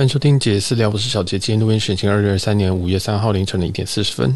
[0.00, 1.38] 欢迎收听杰私聊，我是小杰。
[1.38, 4.34] 今天录音时间二零二三年五月三号凌晨的一点四十分。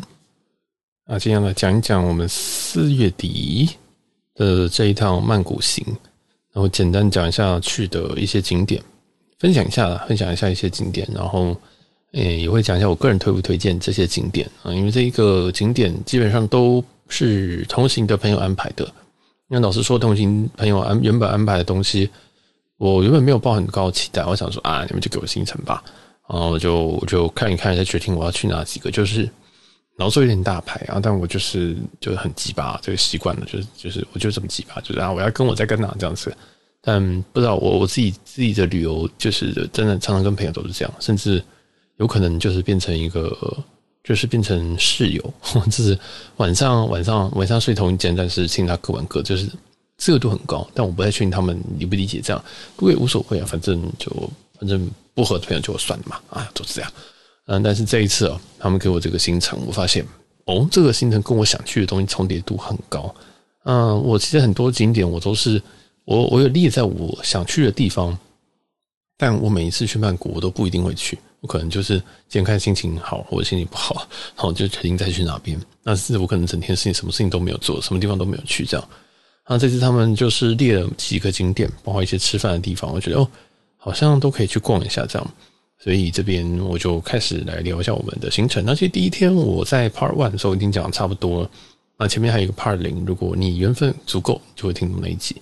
[1.06, 3.70] 啊，今天来讲一讲我们四月底
[4.34, 5.82] 的这一趟曼谷行，
[6.52, 8.82] 然后简单讲一下去的一些景点，
[9.38, 11.56] 分享一下，分享一下一些景点，然后
[12.12, 18.86] 诶也会讲一下我个人推不推荐这些景点啊，因为这一个景点基本上都是同行的朋友安排的。
[19.48, 22.10] 那老实说，同行朋友安原本安排的东西。
[22.76, 25.82] 我原本没有抱很高期待，我想说啊，你们就给我行程吧，
[26.28, 28.90] 然后我就我就看一看，再决定我要去哪几个。
[28.90, 29.30] 就是
[29.96, 36.36] 脑子有点大牌啊，但我就是就是很鸡巴，这个习惯了，就是就是我就这么鸡巴，就是啊，我要跟我再跟哪这样子。
[36.82, 37.00] 但
[37.32, 41.42] 不知道我我自己自己的旅游，就是真的常常跟朋友都是这样，甚至
[41.96, 43.56] 有可能就是变成一个，
[44.02, 45.34] 就是变成室友，
[45.66, 45.96] 就是
[46.38, 49.48] 晚上晚上晚上睡同一间，但是听他各玩各，就是。
[49.96, 52.44] 自由度很高，但我不太确定他们理不理解这样，
[52.76, 54.10] 不过也无所谓啊，反正就
[54.58, 56.92] 反正不合的朋友就算了嘛，啊，都是这样。
[57.46, 60.04] 嗯，但是这一次哦，他们给我这个行程，我发现
[60.46, 63.14] 哦，这个行程跟我想去的东西重叠度很高。
[63.64, 65.62] 嗯，我其实很多景点我都是
[66.04, 68.18] 我我有列在我想去的地方，
[69.16, 75.60] 但我每一次去曼谷我都不一定会去，我可能就是今天看心情好或者心情不好，然后就决定再去哪边。
[75.82, 78.88] 但是我可能整天事情什么事情都没有做，什么地方都没有去这样。
[79.46, 83.28] 那这次他们就是列了几个景点，包括一些吃饭的地方，我觉得哦，
[83.76, 85.34] 好像都可以去逛一下这样。
[85.78, 88.64] 所以这边我就开始来聊一下我们的行程。
[88.64, 91.50] 那其实第一天我在 Part One 的时候已经讲的差不多了，
[91.98, 95.36] 那前面还有一个 Part 零，如果你缘分足够，就会听那一集。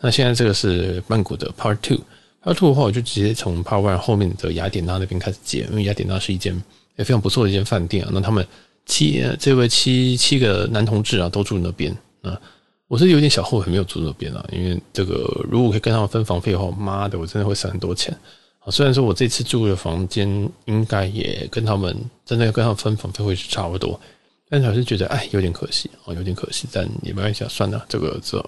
[0.00, 6.60] 那现在这个是曼谷的 Part Two，Part Two 的话，我就直接从 Part One 后面的雅典娜那边开始接，因为雅典娜是一间
[6.96, 8.10] 也非常不错的一间饭店啊。
[8.12, 8.44] 那他们
[8.86, 12.40] 七这位七七个男同志啊，都住那边啊。
[12.88, 18.16] 我是有点小后悔没有住那边啊，因为这个如果可以跟他们分房费的话，妈的，我真的会省很多钱
[18.60, 18.70] 啊。
[18.70, 20.28] 虽然说我这次住的房间
[20.66, 24.00] 应该也跟他们真的要跟他们分房费会是差不多，
[24.48, 28.38] 但是还是觉得哎有点可惜啊，有点可惜，但也没关系，算了，这个这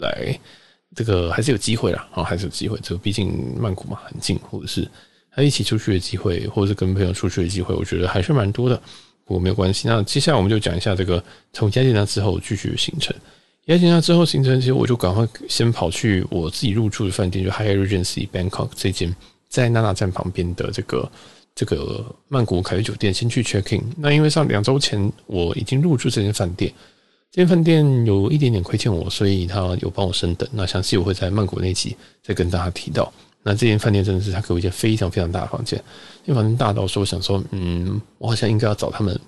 [0.00, 0.40] 来
[0.96, 2.76] 这个还是有机会啦啊，还是有机会。
[2.82, 4.88] 这个毕竟曼谷嘛很近，或者是
[5.30, 8.76] 还一起出去的机会，或者是跟朋友出去的机会，我觉得还是蛮多的。
[9.24, 13.14] 不过没有关系，那接下来我们就讲一下这个从雅典娜之后继续的行程。
[13.66, 19.14] 雅典娜之后行程，其实我就赶快先跑去我自己入住的饭店，就 Hyatt Regency Bangkok 这间
[19.48, 21.10] 在娜娜站旁边的这个
[21.54, 23.82] 这个曼谷凯悦酒店，先去 check in。
[23.96, 26.70] 那因为上两周前我已经入住这间饭店，
[27.30, 30.46] 这间饭店有一点点亏欠我，所以他有帮我升等。
[30.52, 33.10] 那详细我会在曼谷那集再跟大家提到。
[33.42, 35.82] 那这间饭店真的是他给我一间非常非常大的房间，
[36.26, 39.18] 因为房间大到说我想说，嗯，我好像应该要找他们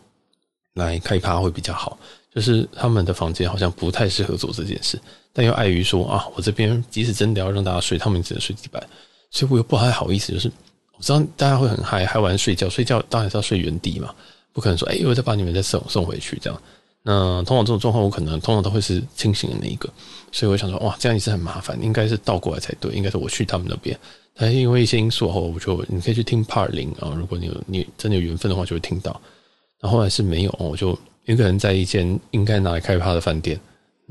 [0.75, 1.99] 来开趴会比较好。
[2.37, 5.01] 就是他们的房间好像不太适合做这件事，
[5.33, 8.87] 但又碍于说啊，我这边即使真的要让大家睡，他们只能睡地板，
[9.31, 10.35] 所以我又不太好意思。
[10.35, 10.53] 就是
[10.99, 14.15] 我知道大家会很嗨，嗨完睡觉，睡觉当然是要睡原地嘛，
[14.53, 16.63] 不可能说哎，我再把你们再送送回去这样。
[17.03, 19.89] 那通常这种状况，我可能通常都会是清醒的那一个，
[20.31, 23.99] 所以我想说哇，这样也是很麻烦，应该是倒过来才对，应该是我去他们那边。
[24.35, 29.19] 但是因为一些因素后，我就你可以去听 Part 零啊，如果你有你真的有缘分的话，就会听到。
[29.81, 30.99] 然后来是没有，我就。
[31.27, 33.61] 一个人在一间应该拿来开趴的饭店，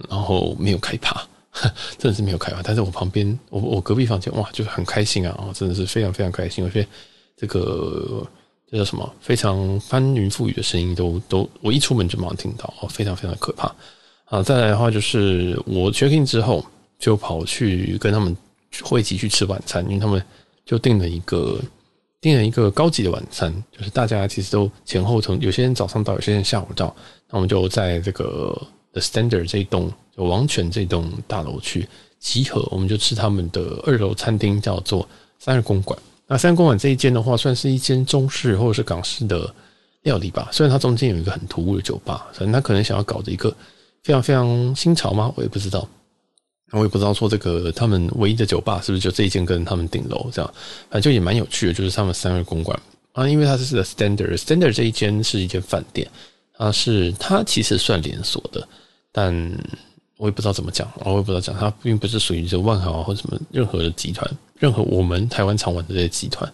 [0.09, 1.25] 然后没有开趴，
[1.97, 2.61] 真的是没有开趴。
[2.61, 5.49] 但是我旁边，我我隔壁房间哇，就很开心啊！
[5.53, 6.63] 真的是非常非常开心。
[6.63, 6.85] 而且
[7.37, 8.27] 这个
[8.69, 9.13] 这叫什么？
[9.21, 13.73] 非常翻云覆雨的声音都都，我一出门就马上听到哦，非常非常可怕
[14.25, 14.43] 啊！
[14.43, 16.65] 再来的话就是我 check in 之后
[16.99, 18.35] 就跑去跟他们
[18.83, 20.21] 会一起去吃晚餐，因为他们
[20.65, 21.59] 就订了一个。
[22.25, 26.87] 订了一个高级的晚餐，就是大家其实都前后从有些人早上到，有些人下午到，
[27.29, 28.59] 那我们就在这个
[28.93, 31.87] The Standard 这一栋就王权这栋大楼去
[32.17, 35.99] 集合，我们就吃他们的二楼餐厅，叫做三二公馆。
[36.25, 39.53] 那三二公馆这一间的话，算是一间中式或者是港式的
[40.01, 40.49] 料理吧。
[40.51, 43.55] 虽然它中间有一个很突兀的酒吧，反正他可能想要搞的一个
[44.01, 45.31] 非常非常新潮吗？
[45.35, 45.87] 我也不知道。
[46.71, 50.53] 我也不知道说这个他们唯一的酒吧是不是就这一间跟他们顶楼这样，
[50.89, 52.77] 反正就也蛮有趣的，就是他们三个公馆
[53.13, 56.09] 啊，因为它是 Standard，Standard 这一间是一间饭店，
[56.57, 58.67] 它是它其实算连锁的，
[59.11, 59.33] 但
[60.17, 64.29] 我也不知道怎么讲，我也不知道讲，它并不是属于这万豪或什么任何的集团，
[64.59, 66.51] 任何我们台湾常玩的这些集团。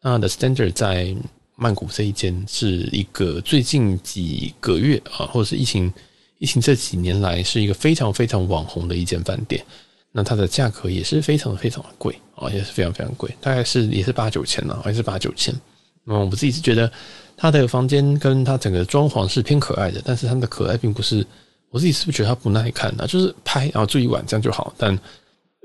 [0.00, 1.14] 那 The Standard 在
[1.54, 5.92] 曼谷这一间是一个最近几个月啊，或者是疫情。
[6.40, 9.62] 疫情这几年来是一个非常非常网红的一间饭店，
[10.10, 15.54] 那它的价格也是非常非常的贵啊，也是非常非常贵，大概是也是八九千呢，还是八九千。
[16.02, 16.90] 那我自己是觉得
[17.36, 21.24] 它的房间跟它整个装潢是偏可爱的，但是它的可爱并不是
[21.68, 23.06] 我自己是不是觉得它不耐看呢？
[23.06, 24.98] 就是拍然后住一晚这样就好，但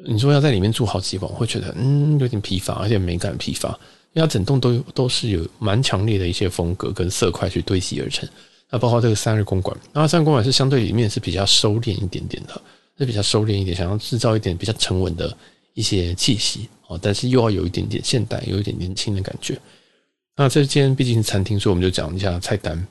[0.05, 3.69] 你说要在里面住好几晚，我会觉得嗯有点疲乏，而且美感疲乏。
[4.11, 8.27] 因为它整栋都都是有蛮强烈的一些风格跟色块去堆积而成。
[8.69, 12.61] 那包括这个三日公馆，那三日公馆是相对里面是比较收敛一点点的，
[12.97, 15.35] 是比较收敛一点，想要制造一点比较沉稳的
[15.73, 19.59] 一些气息哦，但是又要有一点点现代，有一点年轻的感觉。
[20.35, 22.85] 那这间毕竟是餐厅，所以我们就讲一下菜单。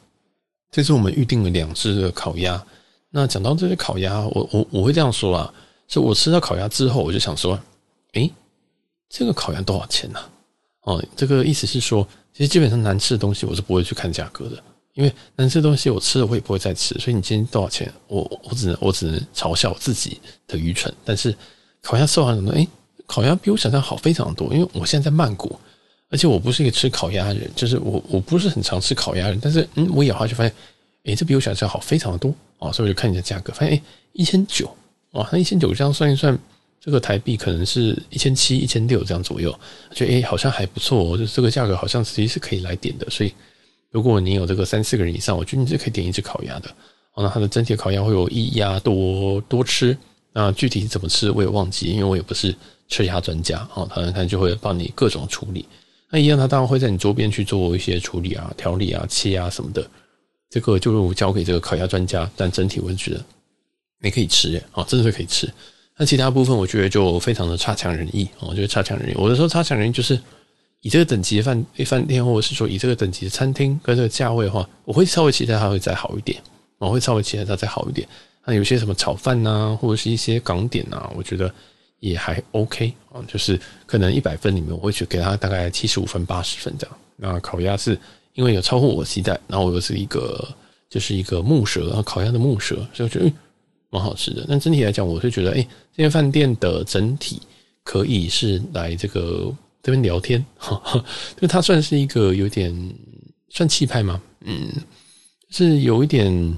[0.71, 2.65] 这次我们预定了两只的烤鸭。
[3.11, 5.55] 那讲到这些烤鸭，我我我会这样说啊，
[5.87, 7.59] 是我吃到烤鸭之后，我就想说，
[8.15, 8.33] 诶，
[9.09, 10.19] 这个烤鸭多少钱呢？
[10.83, 14.63] 哦，这个意思是说，其实基本上难吃的东西我是不会去看价格的，
[14.95, 20.93] 因为难吃的东西我吃了我也不会再吃，所以你今天多少钱，我我只能我只能嘲笑我自己的愚蠢。
[21.05, 21.35] 但是
[21.83, 22.67] 烤鸭吃完了，诶，
[23.07, 25.59] 烤鸭比我想象好非常多，因为我现在在曼谷，
[26.11, 30.53] 而且我不是一个吃烤鸭的人，就是我我不是很常吃烤鸭人，但是嗯，我咬下去发现，
[31.05, 33.83] 诶，这比我想象好非常的多啊，所以我就看一下价格，发现诶，
[34.13, 34.75] 一千九，
[35.13, 36.39] 哇，那一千九这样算一算。
[36.81, 39.51] 这个台币可能是一千七、一千六这样左右，
[39.95, 43.09] 觉得诶好像还不错哦，就是这个价格好像其实是可以来点的。
[43.09, 43.33] 所以
[43.95, 46.69] 如果你有这个三四个人以上，我觉得你是可以点一只烤鸭的。
[47.13, 49.97] 哦，那它的整体烤鸭会有一鸭多多吃，
[50.33, 52.53] 那具体怎么吃我也忘记，因为我也不是
[52.89, 53.89] 吃鸭专家哦。
[53.89, 55.65] 他他就会帮你各种处理，
[56.11, 59.89] 那一样他当然会在你周边去做一些处理啊、调理啊、切啊什么的，
[60.51, 62.29] 这个就交给这个烤鸭专家。
[62.35, 63.25] 但整体我觉得
[64.03, 65.49] 你可以吃耶，啊，真的是可以吃。
[65.97, 69.15] 那其他部分我觉得就非常的差强人意，我觉得差强人意。
[69.15, 70.19] 我的说差强人意就是
[70.85, 76.39] 以这个等级的饭饭店，或者是说以这个等级的餐厅跟这个价位的话，我会稍微期待它会再好一点，
[76.77, 78.07] 我会稍微期待它再好一点。
[78.45, 81.51] 那有些什么炒饭呐，或者是一些港点呐，我觉得
[82.01, 86.97] 也还 OK 啊，就是可能一百分里面我会去给它大概七十五分八十分这样。
[87.17, 87.99] 那烤鸭是
[88.35, 90.47] 因为有超乎我期待，然后我又是一个
[90.91, 93.33] 就是一个木蛇，然后烤鸭的木蛇，所以我觉得。
[93.91, 95.63] 蛮好吃的，但整体来讲，我是觉得，哎、
[95.97, 97.41] 这间饭店的整体
[97.85, 99.55] 可以是来这个
[99.85, 101.05] 这边聊天，哈哈，
[101.39, 102.75] 就它算是一个有点
[103.51, 104.21] 算气派吗？
[104.41, 104.73] 嗯，
[105.51, 106.57] 是有一点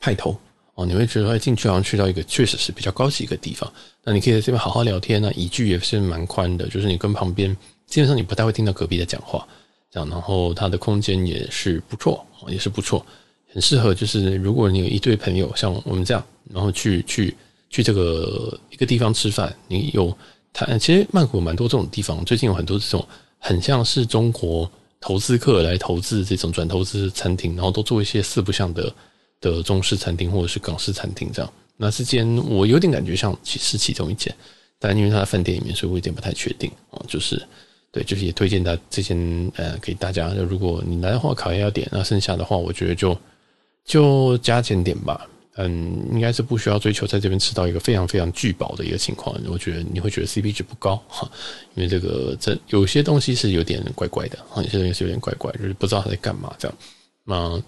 [0.00, 0.36] 派头
[0.74, 0.84] 哦。
[0.84, 7.56] 你会觉得进去好像去到一个确实是比较高级一个地方，那你可以在这边好好聊天啊，椅距也是蛮宽的，就是你跟旁边
[7.86, 9.46] 基本上你不太会听到隔壁的讲话，
[9.88, 13.06] 这样，然后它的空间也是不错，也是不错。
[13.52, 17.32] 很适合，就是如果你有一堆朋友像我们这样，然后去去
[17.68, 20.16] 去这个一个地方吃饭，你有
[20.52, 23.06] 他其实曼谷蛮多这种地方，最近有很多这种
[23.38, 24.70] 很像是中国
[25.00, 28.92] 投资客来投资这种转投资餐厅，然后都做一些四不像的
[29.40, 31.52] 的中式餐厅或者是港式餐厅这样。
[31.76, 34.34] 那这间我有点感觉像是其中一间，
[34.78, 37.00] 但因为它在饭店里面，所以我有点不太确定啊。
[37.08, 37.40] 就是
[37.90, 40.28] 对，就是也推荐他这间呃给大家。
[40.48, 43.16] 如果你来的话，烤鸭要点，那剩下的话，我觉得就。
[43.82, 45.26] 就加减点吧，
[45.66, 49.34] 嗯，应该是不需要追求在这边吃到一个非常非常巨饱的一个情况。
[49.48, 51.30] 我觉得你会觉得 CP 值不高哈，
[51.74, 56.76] 因为这个这有些东西是有点怪怪的，有些东西是有点怪怪，就是不知道他在干嘛这样。
[57.24, 57.62] 那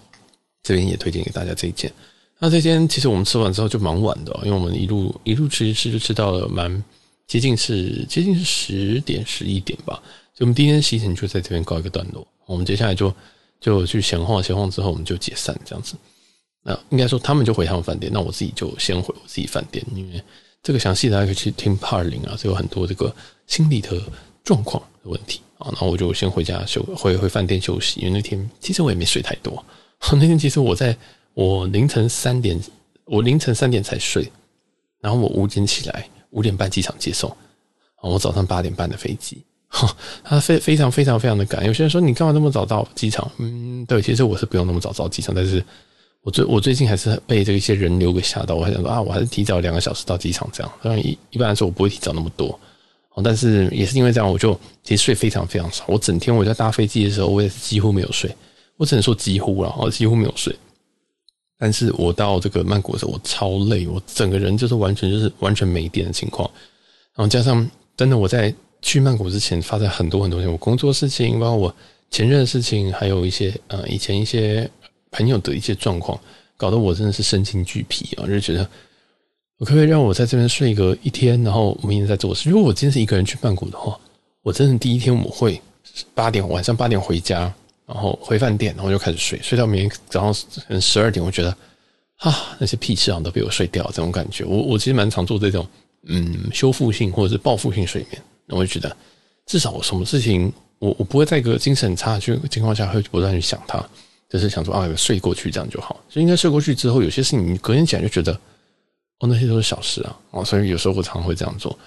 [0.61, 1.91] 这边也推荐给大家这一间。
[2.39, 6.83] 那这间其实我们吃完之后就蛮晚的，因为我们一路一路吃吃就吃到了蛮
[7.27, 10.01] 接近是接近是十点十一点吧。
[10.35, 12.27] 所以我们第一天行程就在这边告一个段落。
[12.45, 13.13] 我们接下来就
[13.61, 15.95] 就去闲晃闲晃之后，我们就解散这样子。
[16.65, 20.23] 那应该说，他们就回他们饭店，那我自己就先回我自己饭店，因为
[20.63, 23.13] 这个详细大家可以去听 Part 0啊，这有很多这个
[23.47, 24.01] 心理的
[24.45, 25.67] 状况的问题啊。
[25.73, 29.61] 然后我就先回家休，回回饭店休息，因为那天其实我也没睡太多。
[30.13, 30.97] 那天其实我在
[31.33, 32.57] 我凌晨三点，
[33.03, 34.31] 我凌晨三点才睡，
[35.01, 37.29] 然后我五点起来，五点半机场接送，
[38.01, 39.93] 我早上八点半的飞机，哈，
[40.23, 41.65] 他非非常非常非常的赶。
[41.65, 43.29] 有些人说你干嘛那么早到机场？
[43.39, 45.61] 嗯，对，其实我是不用那么早到机场，但是。
[46.23, 50.71] 我最我最近还是被这一些人流给吓到，我还想说啊，我还是提早两个小时到机场这样。
[50.81, 52.57] 当然一一般来说我不会提早那么多，
[53.21, 55.83] 但是也是因为这样，我就其实睡非常非常少。
[55.85, 58.33] 我整天我在搭飞机的时候，我也是几乎没有睡。
[58.77, 60.55] 我只能说几乎了，我几乎没有睡。
[61.59, 66.49] 但是我到这个曼谷的时候，我超累，我整个人就是完全就是完全没电的情况。
[67.15, 71.75] 然后加上真的我在去曼谷之前发生很多很多事情，我工作事情，包括我
[72.09, 74.71] 前任的事情，还有一些呃以前一些。
[75.13, 76.19] 朋友的一些状况，
[76.57, 78.27] 搞得我真的是身心俱疲啊！
[78.27, 78.67] 就觉得，
[79.59, 82.49] 我可不可以让我在这边睡个一天，然后明天再做事？
[82.49, 83.97] 如果我今天是一个人去曼谷的话，
[84.41, 85.61] 我真的第一天我会
[86.13, 87.53] 八点晚上八点回家，
[87.85, 91.55] 然后回饭店，然后就开始睡，睡到明天早上十二点，我觉得
[92.17, 94.43] 啊，那些屁事啊都被我睡掉，这种感觉。
[94.43, 95.67] 我我其实蛮常做这种
[96.07, 98.95] 嗯修复性或者是报复性睡眠，我就觉得
[99.45, 103.77] 至少我什么事情，我我不会在一个精神差的情况下会不断去想它。
[104.29, 105.99] 就是想说啊，睡过去这样就好。
[106.09, 108.33] 所以应该睡过去之后，有些事情你隔天起来就觉得，
[109.19, 110.19] 哦，那些都是小事啊。
[110.31, 111.77] 哦，所以有时候我常常会这样做。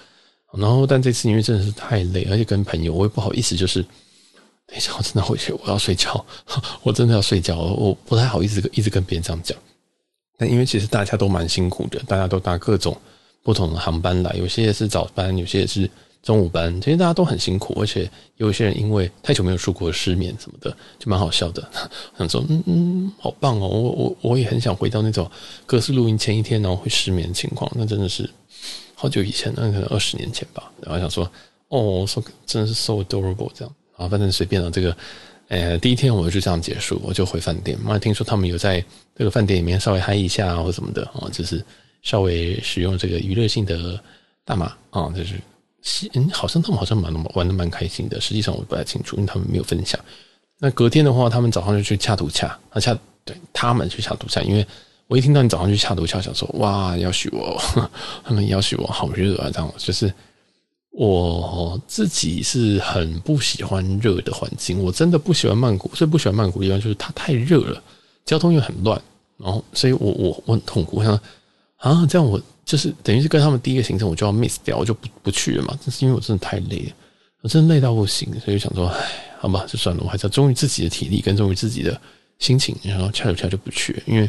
[0.53, 6.25] 然后，但这次因为真的是太累，而且跟朋友我也不好意思，就是等一下，我真的回去，我要睡觉，
[6.83, 9.57] 我真的要睡觉，我不太好意思一直跟别人这样讲。
[10.37, 12.95] 但因为其实大家都蛮辛苦的，大家都搭各种
[13.43, 15.89] 不同的航班来，有些也是早班，有些也是
[16.27, 20.69] 中午班，其实大家都很辛苦，而且有些人因为太久没有出国失眠什么的，
[20.99, 21.65] 就蛮好笑的。
[22.19, 25.31] 想说，嗯嗯，好棒哦，我我我也很想回到那种
[25.65, 28.29] 各式录音前一天然后会失眠的情况，那真的是
[28.93, 30.69] 好久以前，那可能二十年前吧。
[30.81, 31.31] 然后想说，
[31.69, 34.93] 哦，so, 真的是 so adorable 这样，啊，反正随便了这个。
[35.47, 37.79] 呃，第一天我就这样结束，我就回饭店。
[37.79, 38.83] 妈，听说他们有在
[39.15, 41.63] 这个饭店里面稍微嗨一下或什么的啊，就是
[42.01, 43.97] 稍微使用这个娱乐性的
[44.43, 45.35] 大麻啊，就是
[46.13, 48.19] 嗯，好像他们好像蛮玩的蛮开心的。
[48.21, 49.99] 实际上我不太清楚，因为他们没有分享。
[50.59, 54.65] 那隔天的话，他们早上就去恰图恰啊恰，对他们去恰图恰，因为
[55.07, 57.61] 我一听到你早上去恰图恰，想说哇，要许我，
[58.23, 60.13] 他们要许我好热啊，这样就是。
[60.99, 67.79] 我自己是很不喜欢热的环境，我真的不喜欢曼谷，最不喜欢曼谷的地方就是它太热了，
[68.25, 68.99] 交通又很乱，
[69.37, 71.13] 然后所以我我我很痛苦，我想
[71.77, 76.93] 啊，这样我就是等于是跟他们第一个行程我就要 miss 掉，我就不不去了嘛，这是因为我真的太累了，
[77.41, 81.99] 我真的累到不行，所以想说，唉，好吧，就算了，我还是忠于自己的体力跟忠于自己的
[82.39, 84.27] 心情，然后恰恰就不去了，因为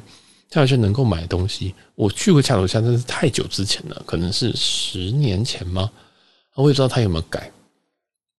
[0.51, 5.91] 恰图恰能够买东西，我去过恰图恰，真是太久之前了，可能是十年前吗？
[6.55, 7.51] 我也知道他有没有改，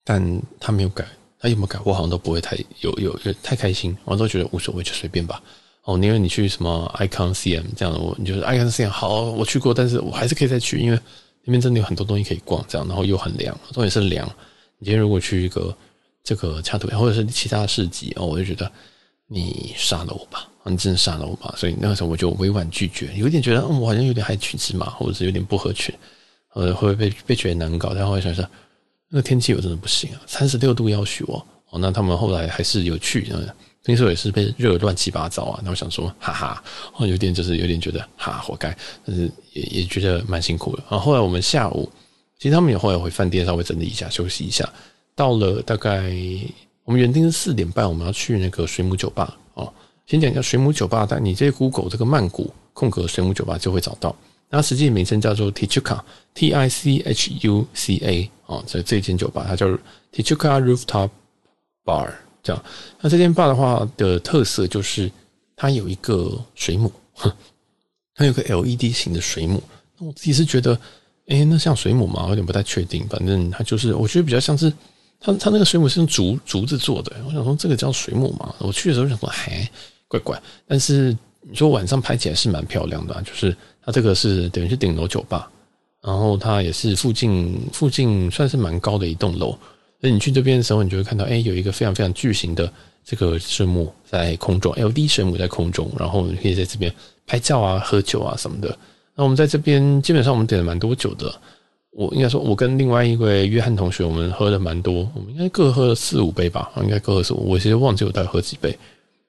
[0.04, 1.04] 但他没有改，
[1.38, 5.42] 他有没有改，我好像都不会太有有有太开心，我都觉得无所谓，就随便吧。
[5.84, 10.98] 哦，因为你去什么 Icon CM 这样的，我你就是 Icon CM 好，我去过，但是我还是可以再去，因为
[11.44, 14.26] 那边真的有很多东西可以逛，这样，然后又很凉，重点是凉。
[14.78, 15.74] 你今天如果去一个
[16.22, 18.70] 这个恰图或者是其他的市集哦，我就觉得
[19.26, 21.54] 你杀了我吧，你真的杀了我吧。
[21.56, 25.94] 所以那个时候我就委婉拒绝，有点觉得嗯，我好像有点害群之马，或者是有点不合群。
[26.54, 27.94] 呃，会不会被被觉得难搞？
[27.94, 28.44] 但后来想想，
[29.08, 31.78] 那个天气我真的不行啊，三十六度要许我哦。
[31.78, 33.32] 那他们后来还是有去，
[33.82, 35.60] 听说也是被热乱七八糟啊。
[35.64, 36.62] 那我想说，哈哈，
[36.96, 40.82] 哦，有点就是有点觉得哈，活该，但是也也觉得蛮辛苦的。
[40.90, 41.90] 然后后来我们下午，
[42.38, 44.68] 其实他们也后来回饭店稍微整理一下，休息一下。
[45.14, 46.12] 到了大概
[46.84, 49.72] 我们原定是四点半，我们要去那个水母酒吧哦。
[50.06, 54.14] 先讲一下水母酒吧，但你这 Google 这个曼谷空格水母酒吧就会找到。
[54.48, 59.66] 那实际名称叫做 Tichuca，T I C H U C A 啊，这这间酒吧它叫
[60.12, 61.10] Tichuca Rooftop
[61.84, 62.64] Bar，这样。
[63.00, 65.10] 那这间坝的话的特色就是
[65.56, 66.92] 它有一个水母，
[68.14, 69.62] 它有个 LED 型的水母。
[69.98, 70.78] 那我自己是觉得，
[71.28, 72.26] 哎，那像水母吗？
[72.28, 73.06] 有点不太确定。
[73.08, 74.72] 反正它就是，我觉得比较像是
[75.20, 77.16] 它它那个水母是用竹竹子做的。
[77.26, 78.54] 我想说这个叫水母嘛？
[78.58, 79.70] 我去的时候想说，哎，
[80.08, 80.40] 怪怪。
[80.66, 83.56] 但是你说晚上拍起来是蛮漂亮的啊，就是。
[83.82, 85.50] 它这个是等于是顶楼酒吧，
[86.02, 89.56] 然后它也是附近附近算是蛮高的一栋楼。
[90.00, 92.72] 那你去这边的时候，你就会看到，哎，有一个非常非常巨型的
[93.04, 96.92] 这个水母在空中，LD 水母在空中，然后你可以在这边
[97.26, 98.76] 拍照啊、喝酒啊什么的。
[99.14, 101.32] 那我们在这边基本上我们点了蛮多酒的。
[101.90, 107.50] 我应该说，我跟另外一位约翰同学，我们喝了蛮多，我们应该各喝了四五杯吧，应该各喝四五。
[107.50, 108.76] 我其实忘记我大概喝几杯。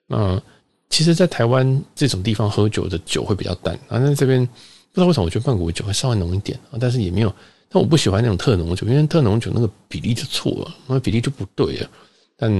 [0.10, 0.42] 嗯。
[0.90, 7.34] 其实，在台湾这种地方喝酒的酒会比较淡，啊，在这边不知道为什么，我觉得曼谷酒会稍微浓一点，但是也没有。
[7.72, 11.90] 但我不喜欢那种特浓酒，因为特浓酒那个比例就错了，那比例就不对了。
[12.38, 12.52] 但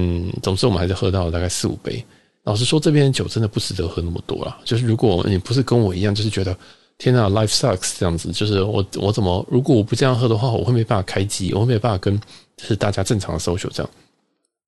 [0.42, 2.02] 总之，我们还是喝到了大概四五杯。
[2.44, 4.58] 老实说，这边酒真的不值得喝那么多啦。
[4.64, 6.56] 就是如果你不是跟我一样，就是觉得
[6.98, 12.18] 天呐，life sucks 这样子，就是我我怎么如果我不这样喝的话，我会没办法开机，我会没办法跟
[12.56, 13.90] 就是大家正常的 social 这样，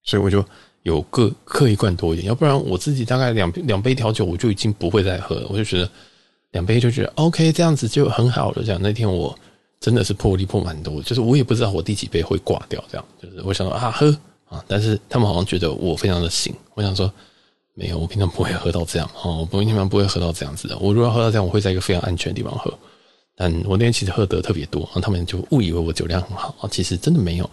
[0.04, 0.44] 所以我就。
[0.84, 5.88] 有个刻意灌多一点，要不然我自己大概两两杯调酒我就已经不会再喝了，我就觉得
[6.50, 8.62] 两杯就觉得 OK，这样子就很好了。
[8.62, 9.34] 这样那天我
[9.84, 14.08] 真的是破例破蛮多，就是我也不知道我第几杯会挂掉，这样就是我想说啊喝
[14.48, 17.12] 啊，但是他们好像觉得我非常的醒，我想说
[17.74, 20.78] 没有，我平常不会喝到这样哦，我平常不会喝到这样子的。
[20.78, 22.72] 我如果喝到这样，我会在一个非常安全的地方喝。
[23.36, 27.50] 但我那天其实喝得特别多，然后他们就误以为我酒量很好啊，其实真的没有。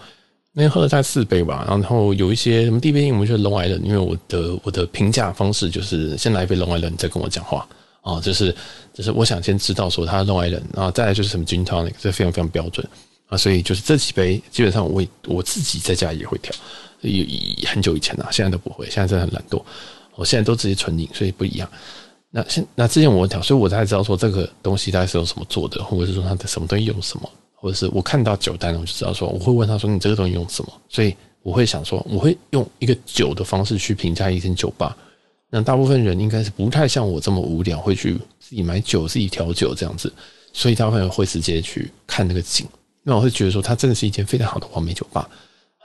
[0.54, 7.68] 那天喝了大概四杯吧，然后有一些什么第一杯饮，我们就是 Long Island，因为我的我的评价方式就是先来一杯 Long Island，你再跟我讲话
[8.02, 8.54] 啊，就是
[8.94, 12.88] 就是我想先知道说它 Long Island，然后再来就是什么 Gin Tonic，这非常非常标准
[13.28, 16.54] 啊，所以就是这几杯基本上我我自己在家也会调，
[17.02, 17.26] 有
[17.68, 19.64] 很久以前啊，现在都不会，现在真的很懒惰，
[20.16, 21.70] 我现在都直接纯饮，所以不一样。
[22.30, 27.30] 那现那之前我调，所以我才知道说这个东西大概是用什么做的，或者是说它的什么东西用什么。
[27.54, 34.98] 或者是我看到酒单，我就知道说，我会问他说：“你这个东西用什么？”所以我会想说，我会用一个酒的方式去评价一间酒吧。
[35.54, 40.12] 那大部分人应该是不太像我这么无聊，会去自己买酒、自己调酒这样子。
[40.54, 42.66] 所以大部分人会直接去看那个景。
[43.04, 45.30] 那我会觉得说，它真的是一间非常好的网美酒吧。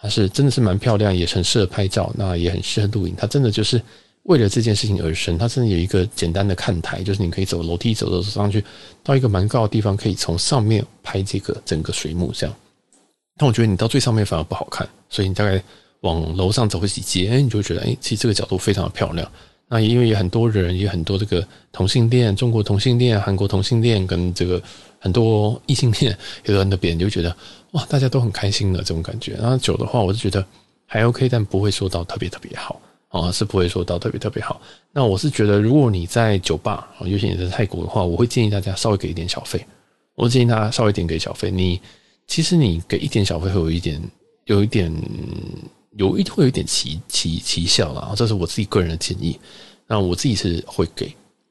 [0.01, 3.15] 它是真的是蛮漂亮，也很适合拍照，那也很适合录影。
[3.17, 3.81] 它真的就是
[4.25, 5.37] 为了这件事情而生。
[5.37, 8.63] 它真的有一个简单的看台，就是你可以走楼梯走走走上去，
[9.03, 12.55] 到一个蛮高的地方，可以从上面拍这个整个水幕这样。
[13.37, 15.61] 但我觉得你到最上面反而不好看，所以你大概
[16.01, 19.31] 往楼上走个几阶，你就会觉得哎，其实这个角度非常的漂亮。
[19.69, 24.63] 那因为有很多人，有很多这个同性恋，中国同性恋、韩国同性恋跟这个
[25.01, 27.37] 很多异性恋，有的人那边就觉得
[27.73, 29.33] 哇，大家都很开心的这种感觉。
[29.35, 30.47] 然后酒的话，我是觉得
[30.87, 34.61] 还 OK，但不会说到特别特别好啊，是不会说到特别特别好。
[34.93, 39.61] 那我是觉得，如果你在酒吧，尤其你在泰国的话，我会建议大家稍微给一点小费。
[40.15, 41.51] 我建议大家稍微点给小费。
[41.51, 41.81] 你
[42.29, 44.01] 其实你给一点小费会有一点，
[44.45, 44.93] 有一点。
[45.97, 49.39] 有一会有一点奇奇奇效啦，这是我自己个人的建议。
[49.87, 51.07] 那我自己是会给，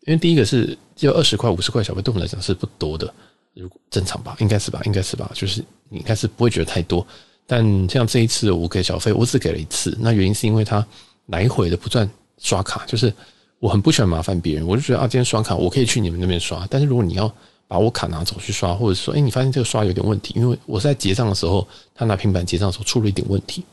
[0.05, 3.11] 因为第一个是就二十块、五十块小费，对我们来讲是不多的，
[3.53, 7.05] 如果正常吧，应该是吧，应该是吧，就是你应该是不会觉得太多。
[7.47, 10.85] 但像这一次我给小费，我只给了一次，那原因是因为他
[11.27, 12.09] 来回的不断
[12.39, 13.13] 刷卡，就是
[13.59, 17.33] 我很不喜欢麻烦别人，我就觉得啊，今天刷卡我可以去你们那边刷，但是如果你要
[17.67, 23.63] 把我卡拿走去刷，或者说哎，你发现这个刷有点问题，因为我在结账的时候，他拿平板结账的时候出了一点问题。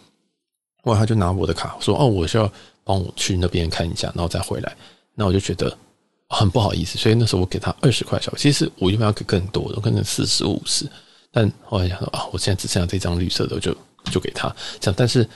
[0.83, 2.51] 后来他就拿我的卡说：“哦，我需要
[2.85, 4.77] 帮我去那边看一下，然后再回来。”
[5.15, 5.77] 那我就觉得
[6.29, 8.33] 很不好意思，所以那时候我给他二十块小。
[8.37, 10.87] 其实我一般要给更多的，可能四十五十，
[11.31, 13.77] 但后来想说啊，我现在只剩下这张绿色的，我就
[14.11, 14.49] 就给他
[14.81, 14.95] 这样。
[14.97, 15.29] 但是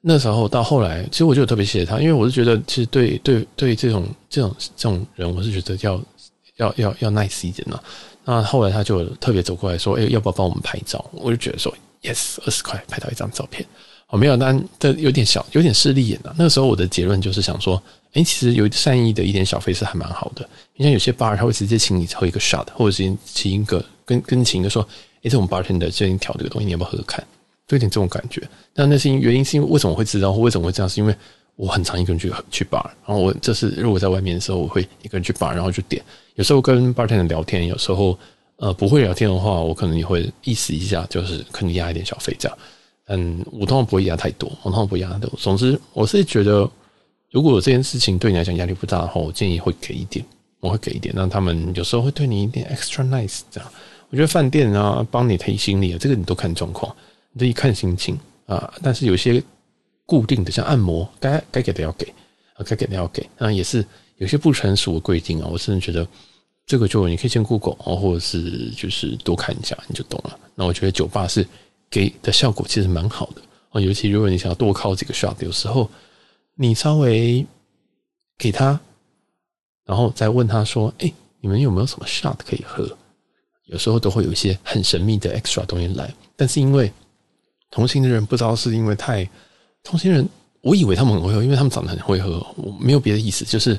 [0.00, 6.00] 那时候到后来，其实我就特别谢谢他，因为我是觉得其实对对对这种这种这种人，我是觉得要
[6.56, 7.82] 要要要 nice 一点的。
[8.24, 13.66] 那后来他就特别走过来说：“哎，要不要帮我们拍照？”我就觉得说：“yes，二十块拍到一张照片。”
[14.12, 16.34] 哦、没有，但这有点小，有点势利眼了。
[16.36, 20.46] 那个时候我的结论就是想说，哎，其实有善意的一点小费是还蛮好的。
[20.76, 27.26] 你像有些 bar 他会直接请你喝一个 shot，或者是请一个跟跟请一个说，哎，这种 bartender 最近调这个东西，你要不要喝喝看？
[27.66, 28.46] 就有点这种感觉。
[28.74, 30.88] 但那是因原因是因为为什么会知道，或为什么会这样？
[30.90, 31.16] 是因为
[31.56, 36.02] 我很常一个人去去 bar，然后我这是如果在外面的时候，我会一个人去 bar，然后就点。
[36.34, 38.18] 有时候跟 bartender 聊天，有时候
[38.56, 42.58] 呃不会聊天的话，我可能也会意思一下，就是可能压一点小费这样。
[43.06, 45.30] 嗯，我通常不会压太多，我通常不会压太多。
[45.36, 46.70] 总之，我是觉得，
[47.30, 50.24] 如果这件事情对你来讲压力不大的话，我建议会给一点，
[50.60, 51.12] 我会给一点。
[51.14, 53.70] 让他们有时候会对你一点 extra nice 这样。
[54.08, 56.94] 我觉得饭店啊，帮你提行李啊，这个你都看状况，
[57.32, 58.72] 你这一看心情啊。
[58.82, 59.42] 但是有些
[60.06, 62.06] 固定的，像按摩，该该给的要给
[62.54, 63.28] 啊，该给的要给。
[63.36, 63.84] 那也是
[64.18, 66.06] 有些不成熟的规定啊，我甚至觉得
[66.66, 70.38] 这个就你可以先 Google 啊，或者是就是多看一下，你就懂了。
[70.54, 71.44] 那我觉得酒吧是。
[71.92, 75.88] 给的效果其实蛮好的哦，尤其如果你想要多靠几个 shot，有时候
[76.56, 77.46] 你稍微
[78.38, 78.80] 给他，
[79.84, 82.88] 然后再问他说：“哎，你们有没有什么 shot 可以喝？”
[83.66, 86.92] 有时候都会有一些很神秘的 extra 东西来，但是因为
[87.70, 89.28] 同行的人不知道是因为太
[89.84, 90.28] 同行人，
[90.62, 93.78] 我以为他们很会喝，因为他们长得很会喝，我没有别的意思，就是。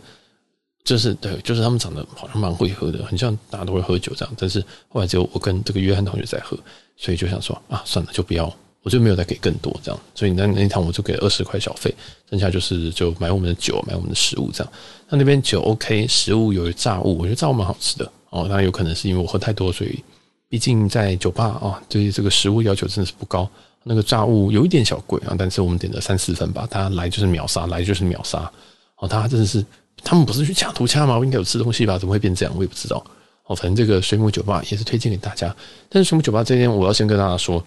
[0.86, 4.36] 就是对，就是他们长得好像蛮会喝的，很像大家都会喝酒这样。
[4.38, 6.60] 但是后来只有我跟这个约翰同学在喝，
[6.96, 8.52] 所以就想说啊，算了，就不要，
[8.82, 10.00] 我就没有再给更多这样。
[10.16, 11.94] 所以那那一趟我就给二十块小费，
[12.30, 14.74] 剩下就是就买我们的酒，买我们的食物这样。
[15.10, 18.48] 那那边酒 OK，食物有炸物，我觉得炸物蛮好吃的哦。
[18.48, 20.04] 当然有可能是因为我喝太多，所以
[20.50, 23.50] 毕竟在酒吧啊，对这个食物要求真的是不高。
[23.84, 28.52] 那个炸物有一点小贵啊，但是我们点了三四份吧，大家来就是秒杀，来就是秒杀
[28.98, 29.66] 哦，他真的是。
[30.06, 31.18] 他们不是去抢图掐吗？
[31.18, 31.98] 我应该有吃东西吧？
[31.98, 32.54] 怎么会变这样？
[32.58, 33.02] 我也不知道。
[33.46, 35.56] 哦，反正这个水母酒吧也是推荐给大家。
[35.90, 37.64] 但是水母酒吧这边，我要先跟大家说，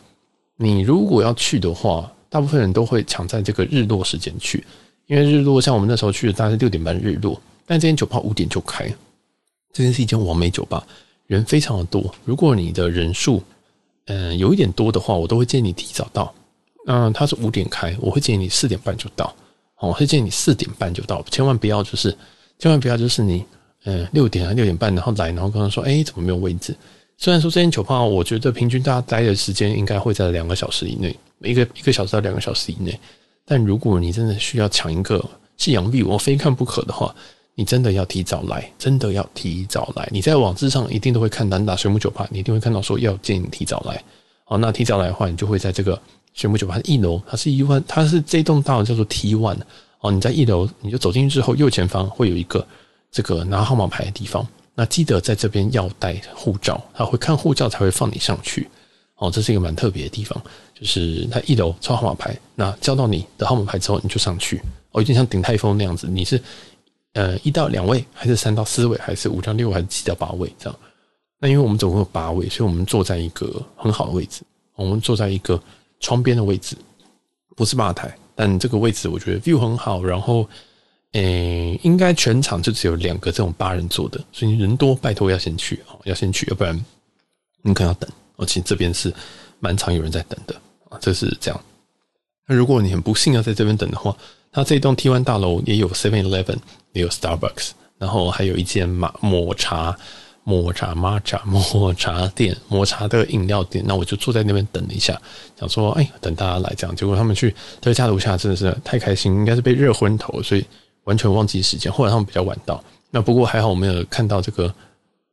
[0.57, 4.65] 你如果要去的话，大部分人都会抢在这个日落时间去，
[5.07, 7.41] 因为日落像我们那时候去的，大概是六点半日落。
[7.67, 8.89] 但这间酒吧五点就开，
[9.73, 10.87] 这间是一间完美酒吧，
[11.27, 12.15] 人非常的多。
[12.25, 13.43] 如果你的人数
[14.07, 16.33] 嗯有一点多的话，我都会建议你提早到。
[16.87, 19.27] 嗯，它是五点开，我会建议你四点半就到。
[19.79, 22.17] 哦，我会建议你四点半就到，千万不要就是，
[22.59, 23.45] 千万不要就是你，
[23.87, 26.77] 嗯，六点啊六点半然后来，然后跟他说，哎，怎么没有位置？
[27.17, 32.99] 虽然说这间酒吧，我觉得平均大家待的时间应该会在两个小时以内，一个一个小时到两个小时以内。
[33.47, 35.25] 但如果你真的需要抢一个
[35.57, 37.15] 夕阳壁，我非看不可的话，
[37.55, 40.09] 你真的要提早来，真的要提早来。
[40.13, 44.03] 你在网志上一定都会看单打水母酒吧，你一定会看到说要建议提早来。
[44.45, 45.99] 好，那提早来的话，你就会在这个。
[46.35, 49.57] 水母酒吧一楼，它是一万，它是这栋大楼叫做 T One
[50.01, 50.13] 哦。
[50.13, 52.63] 你在一楼，你就走进去之后，右前方会有一个
[53.11, 54.47] 这个拿号码牌的地方。
[54.75, 58.69] 那记得在这边要带护照，他会看护照才会放你上去
[59.17, 59.31] 哦。
[59.31, 60.41] 这是一个蛮特别的地方，
[60.75, 64.59] 就是他一楼抽号码牌，那交到你的号码牌之后，你就上去
[64.93, 66.07] 哦，有点像鼎泰丰那样子。
[66.09, 66.41] 你是
[67.15, 70.79] 呃一到两位，还是三到四位，还是五到六位，还是七到八位这样？
[71.39, 74.43] 那因为我们总共有八位，所以我们坐在一个很好的位置，
[74.75, 75.61] 我们坐在一个。
[75.99, 76.77] 窗边的位置，
[77.57, 80.47] 不是吧台，但这个位置我觉得 view 很好，然后
[81.13, 86.85] 诶、欸，应该全场就只有两个这种八人座的，所以人多拜托要先去哦，要先去，要不然
[87.63, 88.11] 你可能要等。
[88.37, 89.13] 而且这边是
[89.61, 90.55] 蛮常有人在等的
[90.91, 91.61] 啊，这是这样。
[92.47, 94.17] 那如果你很不幸要在这边等的话，
[94.53, 96.59] 它这栋 T one 大楼也有 Seven Eleven，
[96.93, 99.97] 也有 Starbucks，然后还有一间抹抹茶。
[100.49, 105.21] 抹茶、抹茶、抹茶店、抹茶的饮料店，那我就坐在那边等了一下，
[105.59, 106.95] 想说，哎，等大家来这样。
[106.95, 110.65] 结果他们去特价楼下真的是太开心，应该是被热昏头，所以
[111.07, 111.91] 完全忘记时间。
[111.91, 114.73] 后来他们比较晚到，那不过还好我没有看到这个，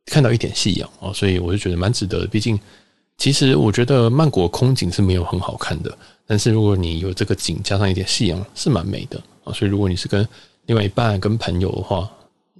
[0.06, 2.26] 看到一点夕阳哦，所以我就觉得蛮值得的。
[2.26, 2.58] 毕竟，
[3.18, 9.52] 其实我觉得曼谷空景是没有很好看的，但是如果你有这个景加上一点夕阳，是蛮美的啊。
[9.52, 10.26] 所以如果你是跟
[10.66, 12.10] 另外一半、跟朋友的话，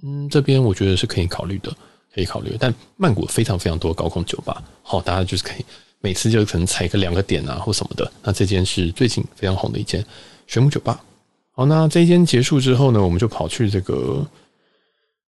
[0.03, 1.75] 嗯，这边我觉得是可以考虑的。
[2.13, 5.65] 可以考虑，但曼谷非常非常多高空酒吧，好，大家就是可以
[5.99, 8.09] 每次就可能踩个两个点啊或什么的。
[8.23, 10.01] 那这间是最近非常红的一间
[10.47, 11.03] 水母酒吧。
[11.55, 14.25] 好，那这一间结束之后呢，我们就跑去这个，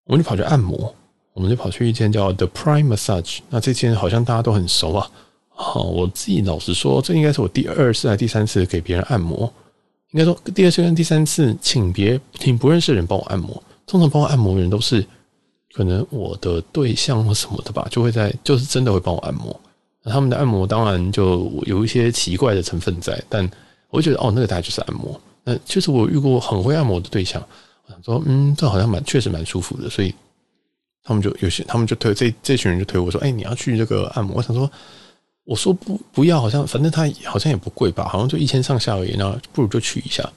[0.05, 0.93] 我们就跑去按摩，
[1.33, 3.39] 我们就跑去一间叫 The Prime Massage。
[3.49, 5.09] 那这间好像大家都很熟啊。
[5.47, 9.51] 好，我自己老实说，这应该是我第二次还是第三次给别人按摩。
[10.11, 13.63] 应该说第二次跟第三次请别请不认识的人帮我按摩。
[13.85, 15.05] 通常帮我按摩的人都是。
[15.73, 19.55] 可能我的对象或什么的吧，就会在，就是真的会帮我按摩。
[20.03, 23.47] 那他们的按摩当然就有一些奇怪的成分在，但
[23.91, 25.21] 我觉得哦，那个大概就是按摩。
[25.49, 27.41] 那确实我遇过很会按摩的对象，
[27.85, 30.13] 我想说，嗯，这好像蛮确实蛮舒服的，所以
[31.03, 34.35] 他们就有些他们就推这这群人就推我说，哎，你要去这个按摩？
[34.35, 34.69] 我想说，
[35.45, 40.29] 我说不不要，好像反正他好像也不贵吧，好像就一千上下而已，那不如就去一下。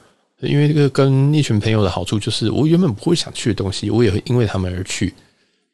[0.43, 5.13] 因为这个跟一群朋友的好处就是，我原本不会想去的东西，我也会因为他们而去。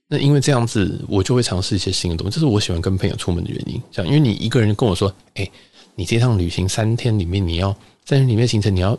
[0.08, 3.80] 那因为这样子，我就会尝试一些新的东西，这是我喜欢跟朋友出门的原因。
[3.92, 5.48] 这样，因为你一个人跟我说，哎、
[5.94, 8.98] 你这趟旅行三天里面，你要在里面行程你要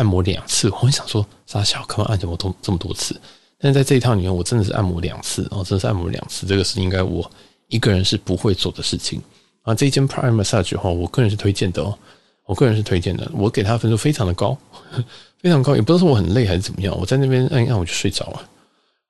[0.00, 3.14] 按摩两次，我会想说，啥小干嘛按摩多这么多次？
[3.58, 7.30] 但是在这一趟里面，我真的是按摩两次，哦，真的是按摩两次，这个是应该我
[7.68, 9.20] 一个人是不会做的事情。
[9.62, 11.98] 啊，这一间 Prime Massage 的话，我个人是推荐的哦，
[12.46, 14.56] 我个人是推荐的，我给他分数非常的高，
[15.38, 18.42] 非常高，也不知道是我很累还是怎么样，我在那边按一按我就睡着了。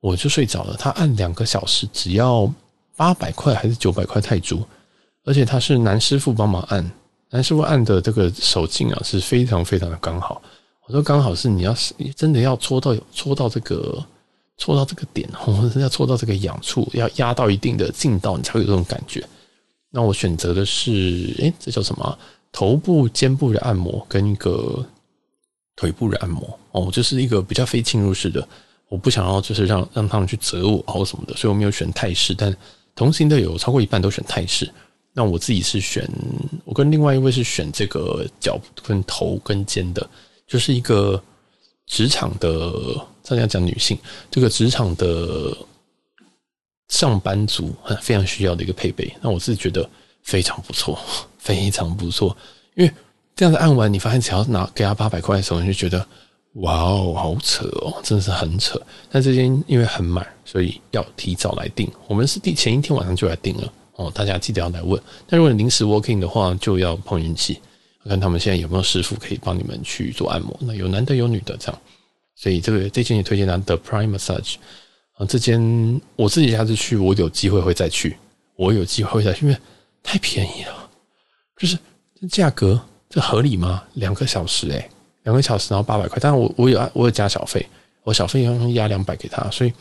[0.00, 0.74] 我就睡着了。
[0.78, 2.50] 他按两个小时只要
[2.96, 4.64] 八百块还是九百块泰铢，
[5.24, 6.90] 而且他是男师傅帮忙按，
[7.28, 10.40] 男师傅按的这个手劲啊是非常非常的刚好。
[10.90, 14.04] 我说刚好是你要是真的要戳到戳到这个
[14.58, 19.24] 戳到这个点，或者要戳到这个痒处，要压到一定的劲道，你才会有这种感觉。
[19.90, 22.18] 那我选择的是，诶，这叫什么？
[22.50, 24.84] 头部、肩部的按摩跟一个
[25.76, 28.44] 腿部的按摩哦，就是一个比较非侵入式的。
[28.88, 32.34] 我不想要就是让让他们去责我或什么的，所以我没有选泰式。
[32.34, 32.52] 但
[32.96, 34.68] 同行的有超过一半都选泰式。
[35.12, 36.10] 那我自己是选，
[36.64, 40.04] 我跟另外一位是选这个脚跟头跟肩的，
[40.50, 41.22] 就是一个
[41.86, 42.72] 职场的，
[43.22, 43.96] 这样讲女性，
[44.30, 45.56] 这个职场的
[46.88, 49.10] 上班族非常需要的一个配备。
[49.22, 49.88] 那我自己觉得
[50.22, 50.98] 非常不错，
[51.38, 52.36] 非常不错。
[52.74, 52.92] 因为
[53.36, 56.04] 这样子按完，你发现只要拿给他八百块的时候，你就觉得。
[56.54, 58.76] 哇哦，好扯哦，真的是很扯。
[59.08, 61.88] 但这间因为很满，所以要提早来订。
[62.08, 65.00] 我们是第前一天晚上就来订了哦，大家记得要来问。
[65.28, 67.60] 但如果你临时 walk in 的话，就要碰运气，
[68.08, 70.56] 看他们现在有没有师傅可以帮你们去做按摩。
[70.60, 71.80] 那有男的有女的这样，
[72.34, 74.54] 所以这个这间也推荐他的 Prime Massage
[75.14, 75.26] 啊。
[75.26, 78.16] 这间我自己下次去，我有机会会再去，
[78.56, 79.58] 我有机会会再去，因为
[80.02, 80.90] 太便宜了，
[81.58, 81.78] 就是
[82.20, 83.82] 这价格这合理吗？
[83.94, 84.90] 两个小时诶、欸
[85.24, 87.64] 两个小时，然后八百块，但是我我有我有加小费，
[88.04, 89.72] 我小费要压两百给他，所以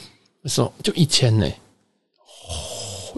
[0.41, 1.49] 那时候就一千呢，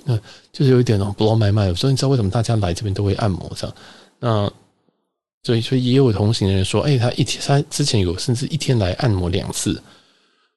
[0.06, 0.16] 那
[0.52, 1.76] 就是有一点哦，blow my mind。
[1.76, 3.76] 所以你知道为什么大家来这边都会按摩这样？
[4.20, 4.54] 那
[5.44, 9.82] 所以所以也有同行的人说，哎，他一天他之前有甚至一天来按摩两次，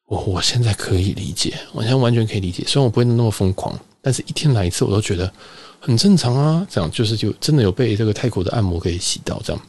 [0.06, 2.62] 我我现在可以理解，我现在完全可以理解。
[2.66, 5.32] 虽然我不会那么疯狂，但是一天来一次，我都觉得
[5.80, 6.66] 很正常啊。
[6.68, 9.62] 这样就是就真的有被这个泰国的按摩给洗到这样。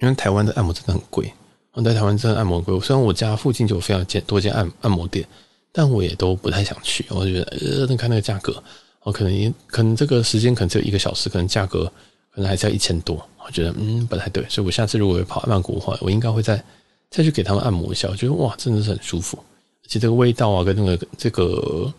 [0.00, 1.32] 因为台湾的按摩真的很贵，
[1.72, 2.78] 我在台湾真的按摩贵。
[2.80, 5.26] 虽然我家附近就有非常间多间按按摩店，
[5.72, 7.04] 但我也都不太想去。
[7.08, 7.44] 我就觉得，
[7.80, 8.62] 呃，那看那个价格，
[9.02, 11.90] 我可能可能这个时间可能只有一个小时，可能价格
[12.36, 13.16] 可能还是要一千多。
[13.42, 14.44] 我觉得，嗯，不太对。
[14.46, 16.62] 所以我下次如果跑曼谷的话，我应该会再
[17.08, 18.08] 再去给他们按摩一下。
[18.08, 21.90] 我觉得哇，真的是很舒服，而且这个味道啊，跟那个这个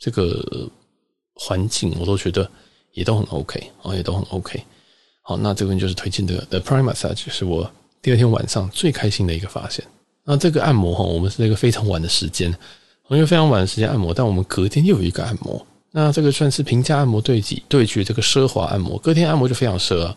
[0.00, 0.68] 这个
[1.34, 2.50] 环境，我都觉得
[2.94, 4.60] 也都很 OK，哦，也都很 OK。
[5.22, 7.70] 好，那这边就是推荐的 The Prime Massage，是我
[8.02, 9.84] 第二天晚上最开心的一个发现。
[10.24, 12.50] 那这个按摩哈，我们是一个非常晚的时间，
[13.10, 15.64] 因为非常晚的时间按摩，但我们隔天又有一个按摩。
[15.96, 20.16] 那这个算是平价按摩对决对决这个奢华按摩，隔天按摩就非常奢啊。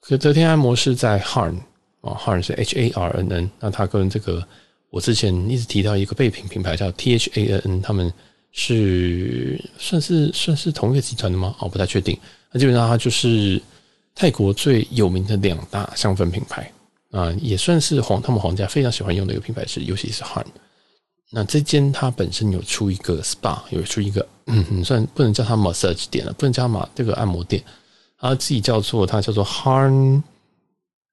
[0.00, 1.54] 可隔天按摩是在 Harn
[2.00, 4.44] 啊，Harn 是 H A R N N，那它跟这个
[4.90, 8.12] 我之前一直提到一个备品品牌叫 T H A N N，他们
[8.50, 11.54] 是算是算是同一个集团的吗？
[11.60, 12.18] 哦，不太确定。
[12.50, 13.62] 那基本上它就是
[14.16, 16.68] 泰国最有名的两大香氛品牌
[17.12, 20.44] 啊，也算是皇他们皇家非常喜欢用的一个品牌是，尤其是 Harn。
[21.34, 27.64] 那这间它本身有出一个 SPA，有出一个嗯，算不能叫它 massage 店了，不能叫它马这个按摩店，
[28.18, 30.22] 它自己叫做它叫做 Harn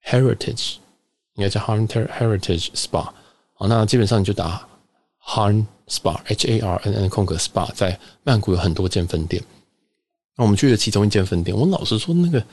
[0.04, 0.76] Heritage，
[1.36, 3.10] 应该叫 Harn Heritage Spa。
[3.54, 4.68] 好，那基本上你就打
[5.26, 9.42] Harn Spa H A R N N 空格 Spa，在曼谷有很多间分店。
[10.36, 12.44] 那我们去了其中一间分店，我老实说，那个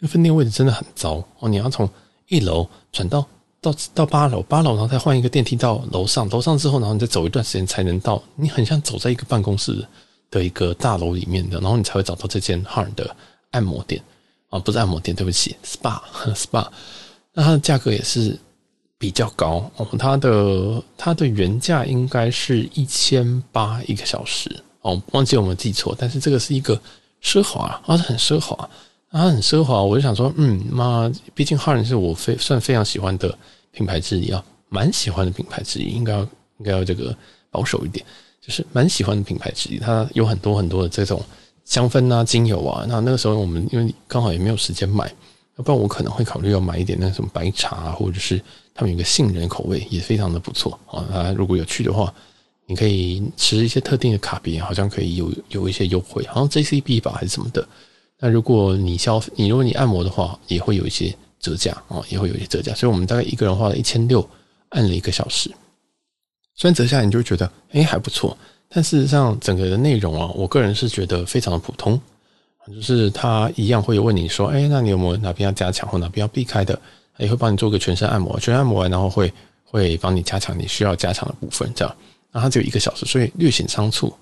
[0.00, 1.88] 那分店位置真的很糟哦，你要从
[2.26, 3.24] 一楼转到。
[3.62, 8.20] 到到八楼，八楼然后再换一个电梯到楼上，楼上之后，然后你再走一段时间才能到。
[8.34, 9.86] 你很像走在一个办公室
[10.32, 13.14] 的一个大楼里面的，然后你才会找到这间 Harn 的
[13.52, 14.02] 按摩店
[14.50, 16.00] 啊，不是按摩店，对不起，SPA
[16.34, 16.66] SPA。
[17.32, 18.36] 那它的价格也是
[18.98, 26.76] 比较高哦，它的它的原价应该是一千八一个小时哦，忘记我们记错，但是这个是一个
[27.22, 28.68] 奢华，它是很奢华。
[29.12, 33.38] 啊很奢华，我就想说，嗯，妈，毕竟 Harn 是我非算非常喜欢的
[33.70, 36.20] 品牌之一啊，蛮喜欢的品牌之一，应该要
[36.56, 37.14] 应该要这个
[37.50, 38.02] 保守一点，
[38.40, 39.78] 就是蛮喜欢的品牌之一。
[39.78, 41.22] 它有很多很多的这种
[41.66, 42.86] 香氛啊、精油啊。
[42.88, 45.04] 那那个时候我们因为刚好也没有时间买，
[45.58, 48.40] 要不然我可能会考虑要买一点那什么白茶啊，或者是
[48.74, 51.06] 他们有个杏仁口味，也非常的不错啊。
[51.10, 52.10] 那如果有去的话，
[52.64, 57.68] 你可以持一些特定的卡别，好像可以有有一些优惠，好像 JCB 吧还是什么的。
[58.24, 62.72] 那如果你消费，你如果你按摩的话，也会有一些折价哦，也会有一些折价。
[62.72, 64.24] 所以我们大概一个人花了一千六，
[64.68, 65.50] 按了一个小时。
[66.54, 68.38] 虽然折下来你就会觉得，哎，还不错。
[68.68, 72.00] 但事实上，整个的内容啊，我个人是觉得非常的普通。
[72.72, 76.80] 就是他一样会问你说，哎，那你有没有哪边要加强或哪边要避开的？
[77.18, 79.32] 也会帮你做个全身按摩，全身按摩完，然后会
[79.64, 81.92] 会帮你加强你需要加强的部分，这样。
[82.30, 84.14] 然后它只有一个小时，所以略显仓促。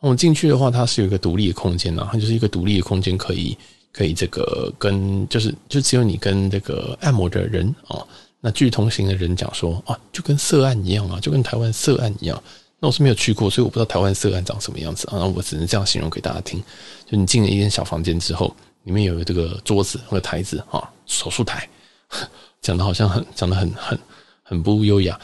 [0.00, 3.56] 我们进去的话，它是有一个独立的空间，然后它就是一个独立的空间，可以
[3.92, 8.02] 可以这个跟就是就只有你跟这个按摩的人啊，
[8.40, 12.42] 那据同行的人讲说啊，就跟色案一样啊，就跟台湾色案一样。
[12.82, 15.18] 那我是没有去过，所以我不知道台湾色案长什么样子啊。
[15.18, 16.58] 那我只能这样形容给大家听：
[17.06, 21.68] 就你进了一间小房间之后，里面有这个桌子或者台子啊，手术台，
[22.62, 23.98] 讲的好像很讲的很很
[24.42, 25.20] 很不优雅。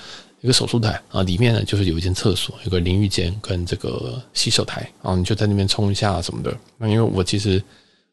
[0.46, 6.56] 一个手术台啊，里面呢就是有一间厕所，有个淋浴间跟这个洗手台啊，你就在那边冲一下什么的。
[6.78, 7.60] 那因为我其实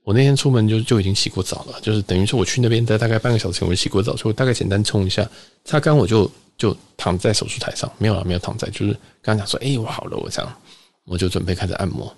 [0.04, 5.30] 我那天出门就就已经洗过澡了，就是等于说我去那边在大概半个小时前我就洗过澡，所以我大概简单冲一下，
[5.64, 10.52] 擦干我就就躺在手术台上，没有了，没有躺在，就是刚刚讲说，哎，我好了，我这样
[11.06, 12.12] 我就准备开始按摩。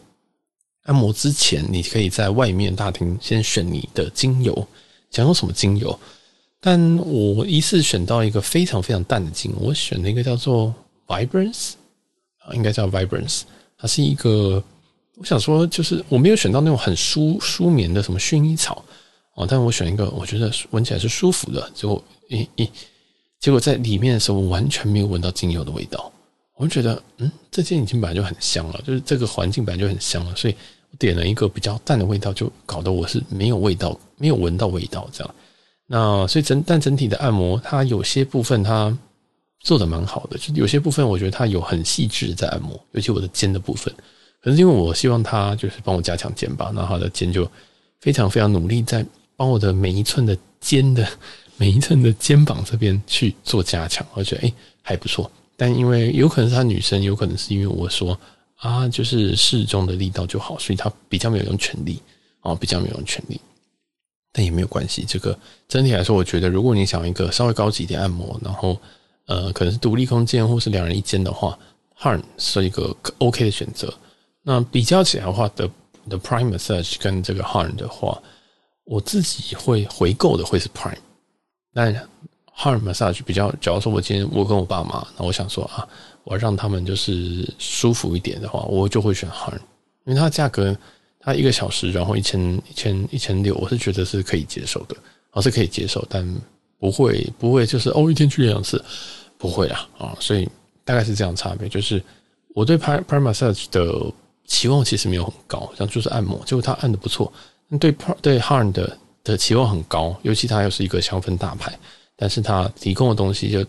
[0.84, 4.66] 按摩之前，你可以在外面大厅先选你的精油，
[5.12, 6.00] 想用什么精油？
[6.66, 10.74] 但我一次选到一个非常非常淡的精油，我选了一个叫做
[11.06, 11.74] Vibrance
[12.40, 13.44] 啊，应该叫 Vibrance，
[13.78, 14.64] 它是一个，
[15.18, 18.84] 我想说就是我没有选到那种很舒舒眠的什么薰衣草
[19.36, 22.68] 啊，但我选一个我觉得闻起来是舒服的，结果一一
[23.40, 26.12] 结果在里面的时候我完全没有闻到精油的味道，
[26.58, 30.56] 我就觉得嗯，这件已经本来就很香了，就是这个环境本来就很香了，所以
[30.90, 35.36] 我点了一个比较淡的味道，就搞得我是没有味道，没有闻到味道这样。
[35.88, 38.96] 那所以整但整体的按摩，它有些部分它
[39.60, 43.94] 做的蛮好的，就有些部分我觉得它有很细致在按摩，尤其我的肩的部分。
[44.42, 47.50] 可是因为我希望它就是帮我加强肩膀，那他的肩就
[48.00, 51.08] 非常非常努力在帮我的每一寸的肩的
[51.58, 55.32] 每一寸的肩膀这边去做加强，我觉得诶还不错。
[55.58, 58.16] 但因为有可能是她女生，有可能是因为我说
[58.58, 62.00] 啊，就是适中的力道就好，所以她比较没有用全力
[62.42, 63.40] 啊，比较没有用全力。
[64.38, 68.78] 但也没有关系，这个整体来说，我觉得如果你想一个稍微高级一点按摩，然后
[69.28, 71.58] 呃，可能是独立空间或是两人一间的话
[71.98, 73.94] ，Harn 是一个 OK 的选择。
[74.44, 75.70] 那比较起来的话，the
[76.10, 78.22] The Prime Massage 跟这个 Harn 的话，
[78.84, 80.98] 我自己会回购的会是 Prime。
[81.74, 81.96] 但
[82.54, 85.88] Harn Massage 比较，假如说我今天我跟我爸妈，那我想说啊，
[86.26, 89.56] 我要让他们就是舒服一点的话，我就会选 Harn，
[90.04, 90.76] 因为它的价格。
[91.26, 94.96] 他一个小时，然后一千一千一千六，我是觉得是可以接受的，
[95.32, 96.24] 我是可以接受，但
[96.78, 98.80] 不会不会就是哦，一天去两次，
[99.40, 100.48] 不会啦啊，所以
[100.84, 101.68] 大概是这样差别。
[101.68, 102.00] 就是
[102.54, 104.14] 我对 p r i m a s s a g e 的
[104.46, 107.34] 期望其实没有很高，像就是按摩，结果他按得不错。
[107.80, 111.76] 对对 Harn 的的期望很高，尤其他又是一个香氛大牌，
[112.16, 113.66] 但是他提供的东西就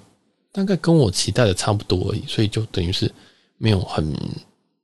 [0.52, 3.10] 大概跟我期待的差不多而已，所以就等于是
[3.56, 4.14] 没有很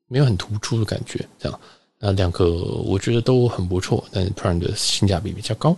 [0.09, 1.61] 没有很突出的感觉，这样。
[2.05, 2.51] 那两个
[2.85, 5.77] 我觉得都很不错，但是 Prime 的性价比比较高。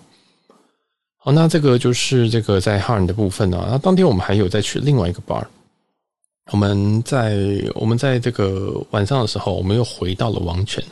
[1.19, 3.69] 好，那这个就是这个在哈尔的部分啊。
[3.71, 5.45] 那当天我们还有再去另外一个 bar，
[6.51, 7.37] 我们在
[7.75, 10.83] 我们在这个晚上的时候，我们又回到了王权。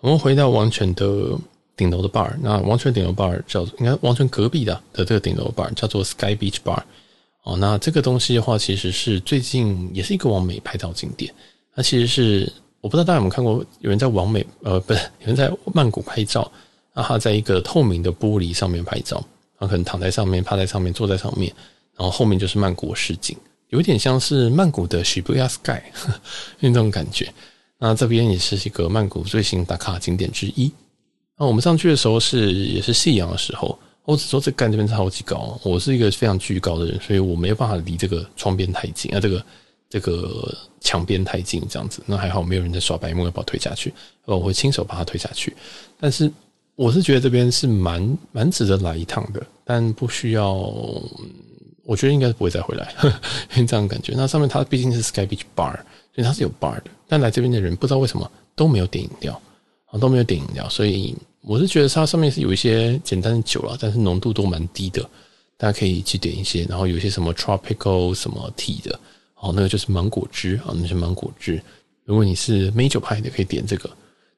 [0.00, 1.36] 我们回到王权的
[1.76, 6.82] 顶楼的 bar，那王权顶楼 bar 叫应该王权隔壁的的这个顶楼 bar 叫做 Sky Beach Bar。
[7.42, 11.34] 哦，那这个东西的话，其实是最近也是一个网美拍照景点。
[11.74, 12.52] 它其实是
[12.86, 16.48] 我不知道大家有没有看过，有人在网美呃不是有人在曼谷拍照，
[16.94, 19.16] 然后他在一个透明的玻璃上面拍照。
[19.58, 21.50] 然后可能躺在上面，趴在上面，坐在上面，
[21.96, 23.34] 然后后面就是曼谷市景，
[23.70, 25.80] 有点像是曼谷的 Shibuya Sky
[26.60, 27.32] 那种感觉。
[27.78, 30.70] 那这边也是一个曼谷最新打卡景点之一。
[31.38, 39.42] 那我们上去的时候是也是夕阳的时候，我只说这干这边超级高，我是一个非常巨高的人，所以我没有办法离这个窗边太近啊，这个
[39.88, 42.02] 这个墙边太近这样子。
[42.06, 43.92] 那还好没有人在耍白目要把我推下去，
[44.24, 45.56] 我会亲手把它推下去，
[45.98, 46.32] 但是。
[46.78, 50.52] 我是觉得这边是蛮蛮值得来一趟的，但不需要，
[51.84, 52.94] 我觉得应该是不会再回来，
[53.56, 54.12] 因为这样感觉。
[54.14, 55.72] 那上面它毕竟是 Sky Beach Bar，
[56.14, 56.90] 所以它是有 bar 的。
[57.08, 59.40] 但来这边的人不知道为什么都没有点饮料
[59.86, 65.00] 啊，都没有点饮料，所以我是觉得它上面是有一些简单的酒了，但是浓度都蛮低的，
[65.56, 66.66] 大家可以去点一些。
[66.68, 69.00] 然后有一些什么 tropical 什么 tea 的，
[69.36, 71.60] 哦，那个就是芒果汁啊，那是芒果汁。
[72.04, 73.90] 如果你是美酒派你，可以点这个。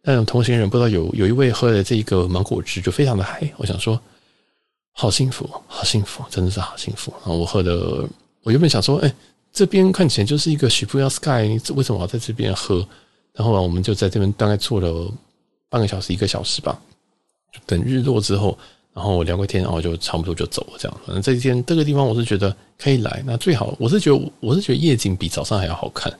[0.02, 4.00] 但同行人不知道有有一位喝了这个芒果汁就非常的嗨，我想说
[4.92, 7.12] 好幸福，好幸福，真的是好幸福。
[7.24, 8.08] 啊我喝的，
[8.42, 9.14] 我原本想说，哎，
[9.52, 12.86] 这边看起来就是一个 s h i b u y Sky，为什么我要在这边喝？
[13.34, 15.12] 然后我们就在这边大概坐了
[15.68, 16.80] 半个小时，一个小时吧，
[17.66, 18.58] 等日落之后，
[18.94, 20.78] 然后我聊个天，然后就差不多就走了。
[20.78, 23.22] 这样，反正这一天这个地方我是觉得可以来。
[23.26, 26.12] 那最好我是觉得我是觉得夜景比早上还要好看。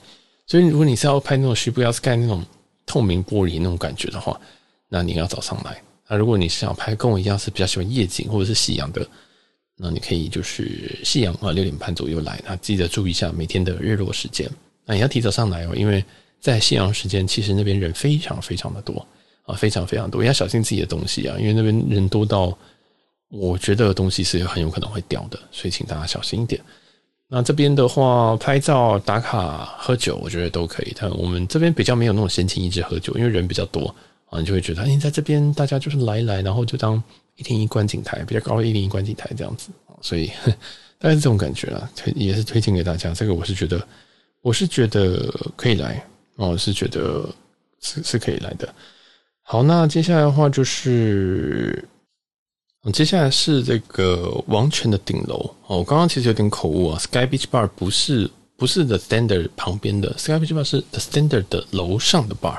[0.46, 2.44] 所以如果你是要拍那种 Shibuya Sky 那种。
[2.90, 4.40] 透明玻璃那种感觉的话，
[4.88, 5.78] 那你要早上来。
[6.08, 9.06] 那如果你是想拍跟我一样是比较喜欢夜景或者是夕阳的，
[9.76, 12.42] 那你可以就是夕阳啊六点半左右来。
[12.46, 14.50] 那记得注意一下每天的日落时间。
[14.86, 16.02] 那你要提早上来哦，因为
[16.40, 19.06] 在夕阳时间其实那边人非常非常的多
[19.48, 20.22] 啊，非常非常多。
[20.22, 22.56] 要小心自己的东西啊，因为那边人多到
[23.30, 26.60] 我觉得东西是很有可能会掉的，所以请大家小心一点。
[27.30, 30.94] 那这边的话，拍照、打卡、喝酒，我觉得都可以。
[30.98, 33.94] 但我们这边比较没有那种闲情逸致喝酒，因为人比较多
[34.30, 37.02] 啊，你就会觉得，哎，在这边大家就是来来，然后就当
[37.36, 39.68] 一零一观景台，比较高的一零一观景台这样子，
[40.00, 40.30] 所以
[40.98, 41.88] 大概是这种感觉啦。
[41.94, 43.86] 推也是推荐给大家，这个我是觉得，
[44.40, 46.02] 我是觉得可以来，
[46.36, 47.28] 我是觉得
[47.80, 48.74] 是是可以来的。
[49.50, 51.82] 好，那接下来的话就是。
[52.92, 62.58] 接下来是这个王权的顶楼哦，我刚刚其实有点口误啊，Sky Beach Bar 不是不是 The Standard 旁边的 Sky Beach Bar 是 The Standard 的楼上的 bar，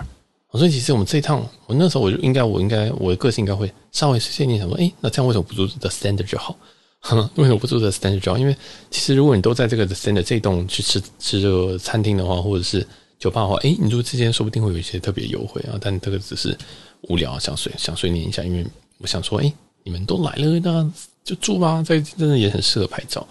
[0.51, 6.55] 所以其实我们这一趟，我那时候我就应该我应该我的个性应该会稍微先念想说，诶，那这样为什么不住 The Standard 就好？
[7.35, 8.37] 为什么不住 The Standard 就好？
[8.37, 8.55] 因为
[8.91, 12.85] 其实如果你都在这个 The Standard 这栋去吃吃这个餐厅的话，或者是
[13.19, 16.57] 酒吧的话，诶，你住这间说不定会有一些特别优惠啊，但这个只是
[17.01, 18.65] 无聊想随想碎念一下，因为
[18.97, 19.53] 我想说，诶。
[19.85, 20.91] 你们都来了，那
[21.23, 21.81] 就住吧。
[21.81, 23.25] 这真的也很适合拍照，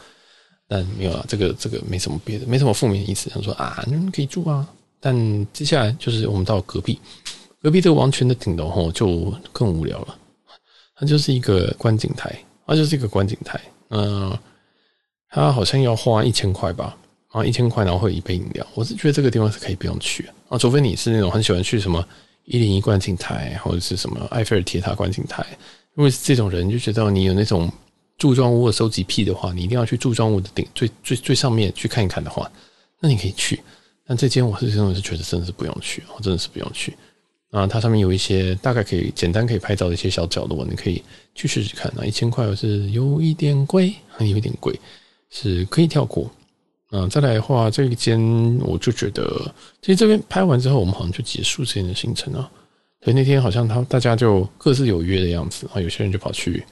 [0.66, 3.28] 但没有啊，这个这个没什么别的，没什么负面意思。
[3.28, 4.66] 想说啊，你们可以住啊。
[4.98, 5.14] 但
[5.52, 6.98] 接下来就是我们到隔壁，
[7.60, 10.18] 隔壁这个王权的顶楼吼就更无聊了。
[10.96, 12.34] 它就是一个观景台，
[12.66, 13.60] 它就是一个观景台。
[13.90, 14.36] 嗯，
[15.28, 16.96] 它好像要花一千块吧，
[17.28, 18.66] 啊一千块然后会有一杯饮料。
[18.74, 22.06] 我是觉得这个地方是可以不用去啊，除非你是那种很喜欢去什么
[22.44, 25.44] 一零一观景台或者是什么埃菲尔铁塔观景台。
[25.96, 27.68] 因为这种人就觉得你有那种
[28.16, 32.50] 柱状物的收集癖的话，你一定要去柱状物的顶最最最上面去看一看的话，
[33.00, 33.60] 那你可以去。
[34.06, 36.96] 但这间我是真的是觉得真的是不用去，我真的是不用去。
[37.50, 41.02] 啊，它上面有一些大概可以简单可以拍照的一些小角落，你可以
[41.34, 41.92] 去试试看。
[41.96, 44.78] 那一千块是有一点贵，有一点贵，
[45.30, 46.30] 是可以跳过。
[46.90, 48.18] 啊，再来的话，这一间
[48.60, 52.50] 我就觉得，其实这边拍完之后，我们好像就结束这天的行程了。
[53.02, 56.64] 所以那天好像他大家就各自有约的样子啊，有些人就跑去，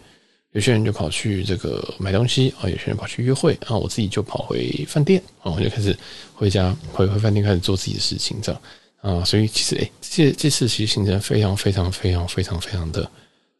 [0.52, 5.96] 有些人就跑去这个买东西啊，有些人跑去约会啊，我自己就跑回饭店啊，我就开始
[6.34, 8.60] 回家回回饭店开始做自己的事情这样
[9.02, 13.08] 啊，所以其实诶，这这次其实行程非常非常非常非常非常的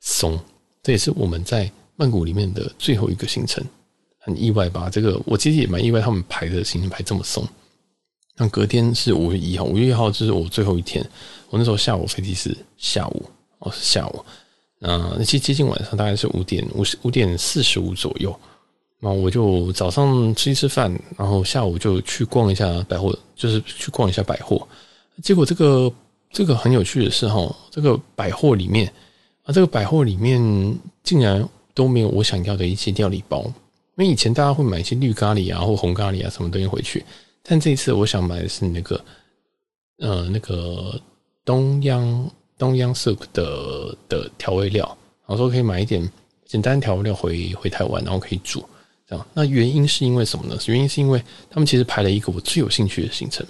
[0.01, 0.41] 松，
[0.83, 3.65] 这也是我们在曼谷里面的最后一个行程，
[4.27, 4.91] 很意外吧？
[4.91, 7.47] 这个我其实也蛮意外，他们排的行程排这么松。
[8.37, 11.01] 那隔天是五月一号，五月一号就是我最后一天。
[11.49, 13.23] 我那时候下午飞机是下午，
[13.61, 14.25] 哦是下午。
[14.81, 18.37] 那接接近晚上大概是五点五十五点四十五左右。
[18.99, 24.67] 那我就早上吃一吃饭，然后下午就去逛一下百货，就是去逛一下百货。
[25.23, 25.93] 结果这个
[26.33, 28.93] 这个很有趣的是哈，这个百货里面
[29.45, 30.41] 啊，这个百货里面
[31.05, 33.45] 竟然都没有我想要的一些料理包。
[33.97, 37.05] 因为以前大家会买一些绿咖喱啊或红咖喱啊什么东西回去，
[37.43, 39.05] 但这一次我想买的是那个
[39.99, 41.01] 呃那个
[41.45, 44.87] 东央东央 soup 的的调味料，
[45.27, 46.07] 然后说可以买一点
[46.45, 48.63] 简单调味料回回台湾，然后可以煮
[49.09, 49.27] 这样。
[49.33, 50.59] 那原因是因为什么呢？
[50.67, 53.47] 原因是因为他们其实排了一个我最有兴趣的行程，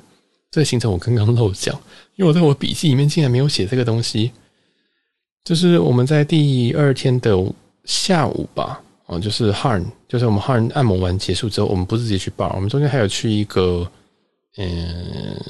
[0.53, 1.75] 这个行程我刚刚漏讲，
[2.15, 4.31] 因为我在我笔记里面竟然没有写这个东西，
[5.43, 7.37] 就是我们在第二天的
[7.85, 8.81] 下午吧。
[9.07, 13.89] 哦，就是 Harn，就是我们 Harn 按摩完结束之后，我们不是直接去 bar，我们中间还有去一个
[14.57, 15.41] 嗯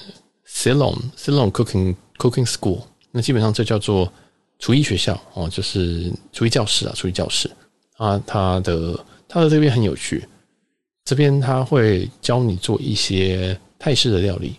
[0.47, 4.13] Ceylon Ceylon Cooking Cooking School，那基本上这叫做
[4.59, 7.51] 厨艺学校哦，就是厨艺教室啊，厨艺教室
[7.97, 10.29] 啊，它的它的这边很有趣，
[11.05, 14.57] 这边他会教你做一些泰式的料理。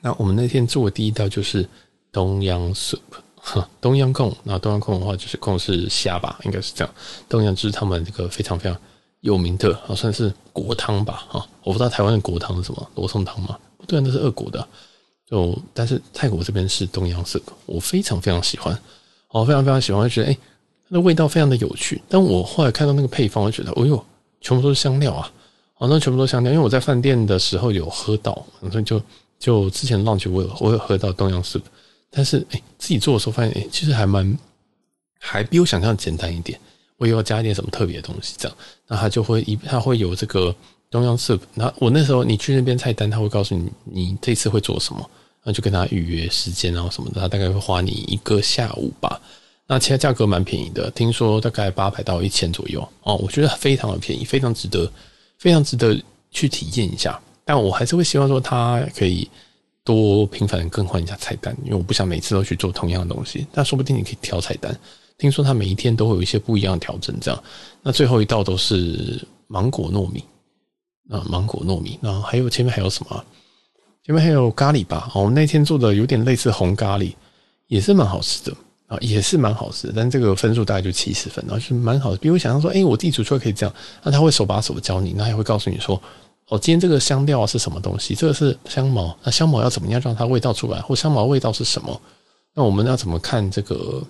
[0.00, 1.68] 那我们那天做的第一道就是
[2.10, 2.98] 东阳 soup。
[3.80, 6.94] 东阳贡，那东阳贡的话就是贡是虾吧，应该是这样。
[7.28, 8.78] 东阳就是他们这个非常非常
[9.20, 11.24] 有名的，好算是国汤吧。
[11.28, 13.58] 哈，我不知道台湾的国汤是什么，罗宋汤吗？
[13.76, 14.66] 不对，那是俄国的。
[15.28, 18.76] 就但是泰国这边是东阳色，我非常非常喜欢，
[19.30, 20.38] 我非常非常喜欢，就觉得诶
[20.88, 22.02] 它的味道非常的有趣。
[22.08, 24.04] 但我后来看到那个配方，我觉得，哦呦，
[24.40, 25.32] 全部都是香料啊！
[25.78, 29.00] 哦，那全部都是香料，因为我在饭店的时候有喝到，所以就
[29.38, 31.60] 就之前浪去我有我有喝到东阳色。
[32.10, 34.36] 但是，哎，自己做的时候发现，哎，其实还蛮，
[35.20, 36.58] 还比我想象简单一点。
[36.96, 38.56] 我也要加一点什么特别的东西，这样，
[38.86, 40.54] 那他就会一，他会有这个
[40.90, 41.40] 中央 soup。
[41.54, 45.10] 那我那时候你去那边菜单，他会告诉你，你这次会做什么，
[45.42, 49.18] 那就跟他预约时间，然后什么的，他大概会花你一个下午吧。
[49.66, 54.92] 那其他价格蛮便宜的，听说大概八百到一千左右哦，我觉得非常的便宜，非常值得，
[55.38, 55.98] 非常值得
[56.30, 57.18] 去体验一下。
[57.46, 59.26] 但我还是会希望说，他可以。
[59.90, 63.44] 多频繁更换一下菜单，因为我不想每次都去做同样的东西。
[63.52, 64.78] 但说不定你可以调菜单，
[65.18, 67.12] 听说他每一天都会有一些不一样的调整。
[67.20, 67.42] 这样，
[67.82, 70.22] 那最后一道都是芒果糯米
[71.10, 71.98] 啊，芒果糯米。
[72.00, 73.24] 然后还有前面还有什么？
[74.04, 75.10] 前面还有咖喱吧？
[75.12, 77.12] 哦，我们那天做的有点类似红咖喱，
[77.66, 79.92] 也是蛮好吃的啊，也是蛮好吃。
[79.94, 83.74] 但这个分数大概就七十分，然后是蛮好的，比我想象说，哎，我自己煮出来可以这样。
[84.04, 86.00] 那他会手把手的教你，那还会告诉你说。
[86.50, 88.14] 哦，今天这个香料是什么东西？
[88.14, 90.80] 这个是香茅，那香茅要怎么样让它味道出来？
[90.80, 92.00] 或香茅味道是什么？
[92.54, 94.02] 那我们要怎么看这个？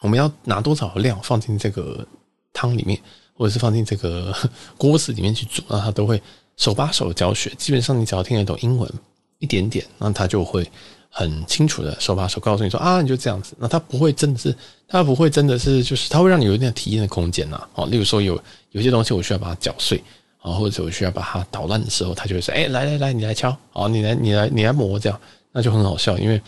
[0.00, 2.04] 我们要拿多少量放进这个
[2.52, 3.00] 汤里面，
[3.34, 4.34] 或者是放进这个
[4.76, 5.62] 锅子里面去煮？
[5.68, 6.20] 那他都会
[6.56, 7.50] 手把手教学。
[7.56, 8.92] 基本上你只要听得懂英文
[9.38, 10.68] 一点点，那他就会
[11.08, 13.54] 很清楚的手把手告诉你说啊，你就这样子。
[13.60, 14.54] 那他不会真的是，
[14.88, 17.68] 他不会真的是，就是他会让你有一点体验的空间呐。
[17.74, 18.38] 哦，例如说有
[18.72, 20.02] 有些东西我需要把它搅碎。
[20.44, 25.18] 啊，或者我需要把它捣乱的时候，他就会说：“哎、来来来，你来敲，好，你来你来你来磨，这样
[25.52, 26.18] 那就很好笑。
[26.18, 26.38] 因为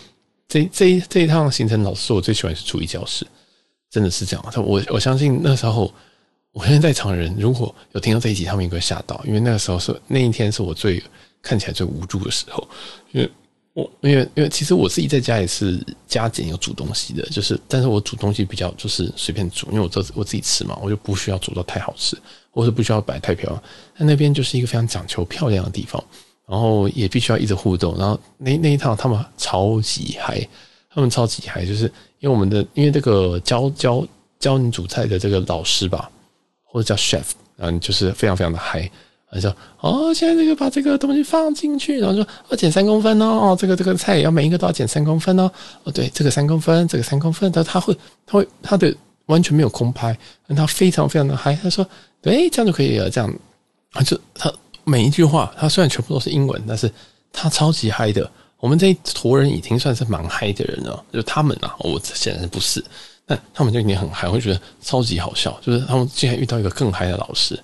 [0.46, 3.26] 这这一这一趟行程，老师我最喜欢是初一教室，
[3.90, 4.46] 真的是这样。
[4.52, 5.90] 他我我相信那时候，
[6.52, 11.02] 我现在在场的人如果有听到这一集，他们应该会吓到，因为那个时候是那一天是我最
[11.40, 12.68] 看起来最无助的时候，
[13.12, 13.30] 因为。
[13.76, 22.16] 我因为因为其实我自己在家也是加减有煮东西的，就是但是我煮东西比较就是随便煮，因为我这我自己吃嘛，我就不需要煮到太好吃，
[22.50, 23.62] 或者不需要摆太漂亮。
[23.98, 26.02] 但那边就是一个非常讲求漂亮的地方，
[26.48, 27.94] 然后也必须要一直互动。
[27.98, 30.48] 然后那那一趟他们超级嗨，
[30.88, 31.84] 他们超级嗨，就是
[32.20, 34.06] 因为我们的因为这个教教
[34.38, 36.10] 教你煮菜的这个老师吧，
[36.64, 37.24] 或者叫 chef，
[37.58, 38.90] 嗯，就是非常非常的嗨。
[39.36, 45.50] 他说：“哦，现在这个把这个东西放进去，然后说要剪三公分哦，哦，这个这个菜也要每一个都要剪三公分哦，
[45.84, 48.94] 哦，对，这个三公分，这个三公分，他他会，他会，他的
[49.26, 50.16] 完全没有空拍，
[50.56, 51.54] 他非常非常的嗨。
[51.62, 51.86] 他说，
[52.20, 53.32] 对，这样就可以了，这样，
[53.92, 54.52] 他就他
[54.84, 56.90] 每一句话，他虽然全部都是英文，但是
[57.32, 58.30] 他超级嗨的。
[58.58, 62.82] 我们这一坨人已经算是蛮嗨的人了，就他们啊，我显然不是，
[63.26, 67.54] 但他们就已经很嗨，会觉得超级好笑，就是他们竟然遇到一个更嗨的老师，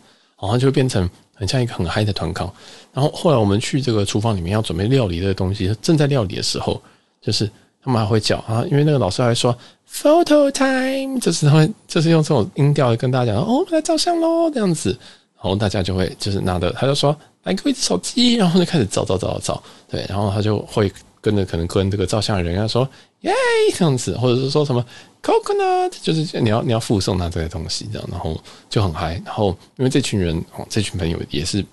[0.40, 2.52] 然后就变成。”很像一个很嗨的团康，
[2.92, 6.80] 然后后来我们去这个厨房里面要准备料理的东西，正在料理的时候，
[7.20, 7.50] 就是
[7.82, 9.56] 他们还会叫啊，因为那个老师还说
[9.90, 14.90] photo time，就是他们就是用这种音调跟大家讲哦，我们来照相喽这样子，
[15.36, 20.92] 然后大家就会就是拿着，他就说来给我一只手机，然后就开始照照照照照，对，然后他就会
[21.22, 22.86] 跟着可能跟这个照相的人要说
[23.20, 23.32] 耶
[23.74, 24.84] 这样子，或者是说什么。
[25.22, 28.36] Coconut 就是你要你要附送他这些东西这样，然后
[28.68, 29.22] 就很嗨。
[29.24, 31.64] 然后因为这群人哦，这群朋友也是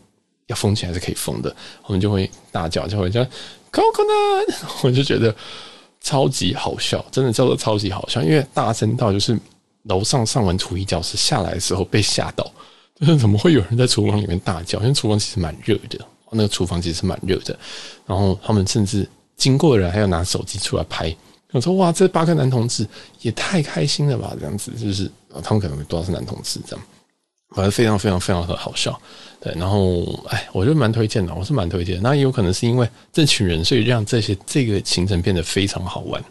[0.46, 3.22] 要疯起来是可以疯的，我们就会大叫，就会叫
[3.72, 5.36] Coconut，我就觉得
[6.00, 9.36] 超级好笑，真的叫做超级好笑，因为大声到就是
[9.86, 12.48] 楼上上完厨艺教室下来的时候被吓到，
[13.00, 14.80] 就是怎么会有人在厨房里面大叫？
[14.82, 17.58] 因为厨房其实蛮热的，那个厨房其实蛮热的，
[18.06, 19.10] 然后他们甚至
[19.40, 21.16] 经过的人还要拿手机出来拍。
[21.52, 22.88] 我说哇，这八个男同志
[23.22, 25.10] 也太开心了吧，这样子就是
[25.42, 26.86] 他们可能不知道是男同志这样，
[27.56, 29.02] 反正非常非常非常的好笑。
[29.42, 32.00] 对，然后哎，我就蛮推荐的，我是蛮推荐。
[32.04, 36.24] 那也有可能是因为这群人，所以让这些这个行程变得非常好玩。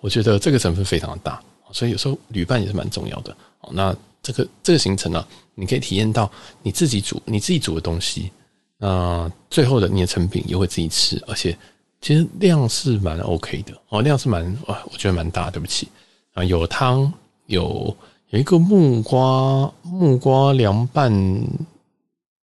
[0.00, 1.40] 我觉得这个成分非常大，
[1.70, 3.36] 所以有时候旅伴也是蛮重要的。
[3.70, 6.28] 那这个这个行程呢，你可以体验到
[6.62, 8.32] 你自己煮你自己煮的东西，
[8.78, 11.56] 那最后的你的成品也会自己吃，而且
[12.04, 15.50] 其实量是蛮 OK 的哦，量是蛮哇，我觉得蛮大。
[15.50, 15.88] 对不起
[16.34, 17.10] 啊，有汤，
[17.46, 17.96] 有
[18.28, 21.10] 有一个木瓜木瓜凉拌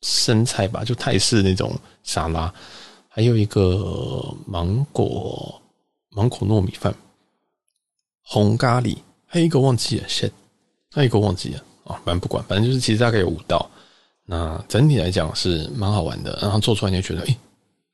[0.01, 2.53] 生菜吧，就泰式那种沙拉，
[3.09, 5.61] 还有一个芒果
[6.11, 6.95] 芒果糯米饭，
[8.23, 8.95] 红咖喱，
[9.25, 10.31] 还有一个忘记了，shit，
[10.89, 13.69] 还有一个忘记了啊，反正不管，反正就是其实大概有五道，
[14.25, 17.37] 那整体来讲是蛮好玩的，然后做出来你就觉得，诶、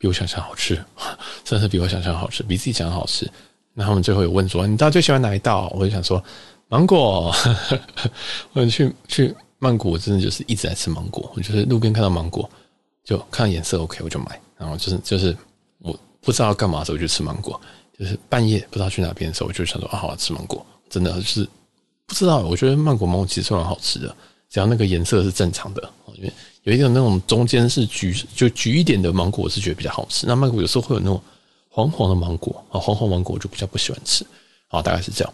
[0.05, 0.79] 比我想象好吃，
[1.43, 3.27] 真是比我想象好吃，比自己想象好吃。
[3.73, 5.67] 那他们最后有问说，你到底最喜欢哪一道？
[5.75, 6.23] 我就想说
[6.67, 7.33] 芒果，
[8.53, 9.35] 我去去。
[9.57, 12.47] 曼谷我真的就是一直在吃芒果，我就是路边看到芒果，
[13.03, 15.35] 就看颜色 OK 我就买，然后就是就是
[15.79, 17.59] 我不知道要干嘛的时候我就吃芒果，
[17.97, 21.47] 就是半夜不知道去哪边的时候我就想说啊，好，吃芒果，真的就是
[22.05, 24.13] 不知道，我觉得曼谷芒果其实算蛮好吃的，
[24.49, 26.33] 只要那个颜色是正常的，因为
[26.65, 30.25] 有一种那种中间是橘就橘一点的芒果，我是觉得比较好吃。
[30.25, 31.21] 那曼谷有时候会有那种
[31.69, 34.25] 黄黄的芒果啊，黄黄芒果我就比较不喜欢吃，
[34.69, 35.33] 啊，大概是这样。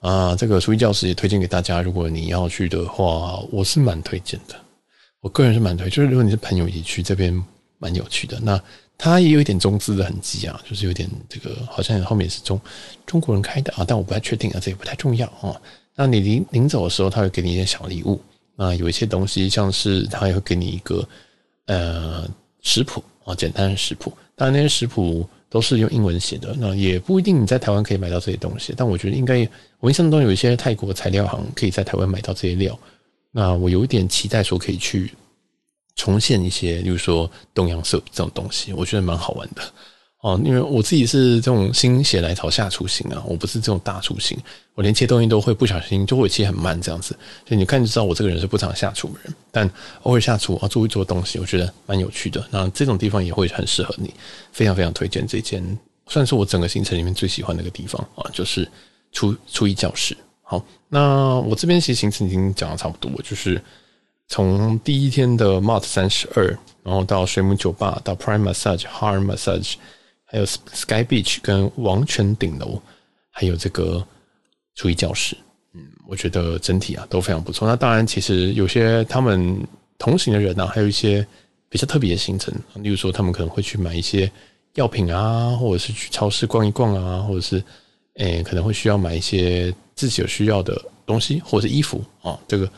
[0.00, 1.80] 啊，这个厨艺教室也推荐给大家。
[1.80, 4.54] 如果你要去的话，我是蛮推荐的。
[5.22, 7.42] 我个人是蛮推，就是如果你是朋友一起去，这边
[7.78, 8.38] 蛮有趣的。
[8.40, 8.60] 那
[8.98, 12.60] 它也有一点中资的痕迹啊，就是有点这个好像后面是中
[13.06, 15.58] 中国人开的啊，但我不太确定啊，这也不太重要啊。
[15.94, 18.20] 那你临临走的时候，他会给你一点小礼物。
[18.56, 21.08] 那有一些东西，像是他也会给你一个
[21.66, 22.28] 呃
[22.62, 24.12] 食谱啊，简单的食谱。
[24.34, 25.28] 当然那些食谱。
[25.48, 29.48] 都是用英文写的，那也不一定你在台湾可以买到这些东西，但我觉得应该，
[29.78, 32.76] 我印象中有一些泰国材料行可以在台湾买到这些料，
[33.30, 35.12] 那我有一点期待说可以去
[35.94, 39.62] 重现一些，例如说东洋色这种东西，我觉得蛮好玩的。
[40.26, 44.36] 哦，因为我自己是这种心血来潮下厨型啊，我不是这种大厨型，
[44.74, 47.16] 我连切东西都会不小心就会切很慢这样子，
[47.46, 49.70] 所以你看就知道我这个人是不常下厨的人，但
[50.02, 52.44] 偶尔下厨啊做一做东西，我觉得蛮有趣的。
[52.50, 54.12] 那这种地方也会很适合你，
[54.50, 55.62] 非常非常推荐这间，
[56.08, 58.68] 算是我整个行程里面最喜欢的一个地方啊，就是
[59.12, 60.16] 初初一教室。
[60.42, 63.62] 好，那我这边其实行程已经讲的差不多，就是
[64.26, 66.46] 从第一天的 Mart 三十二，
[66.82, 69.74] 然后到水母酒吧，到 Prime Massage，HAR Massage。
[70.26, 72.82] 还有 Sky Beach 跟王权顶楼，
[73.30, 74.04] 还有这个
[74.74, 75.36] 厨艺教室，
[75.72, 77.66] 嗯，我觉得整体啊都非常不错。
[77.66, 79.58] 那当然，其实有些他们
[79.98, 81.26] 同行的人啊，还有一些
[81.68, 84.30] 比较特别的行程，例如说他们可能会去买一些
[84.74, 87.62] 药品啊，或者是去超市逛一逛啊，或者是
[88.14, 92.68] 诶、可能会需要买一些自己有需要的东西，或者是衣服啊，这个。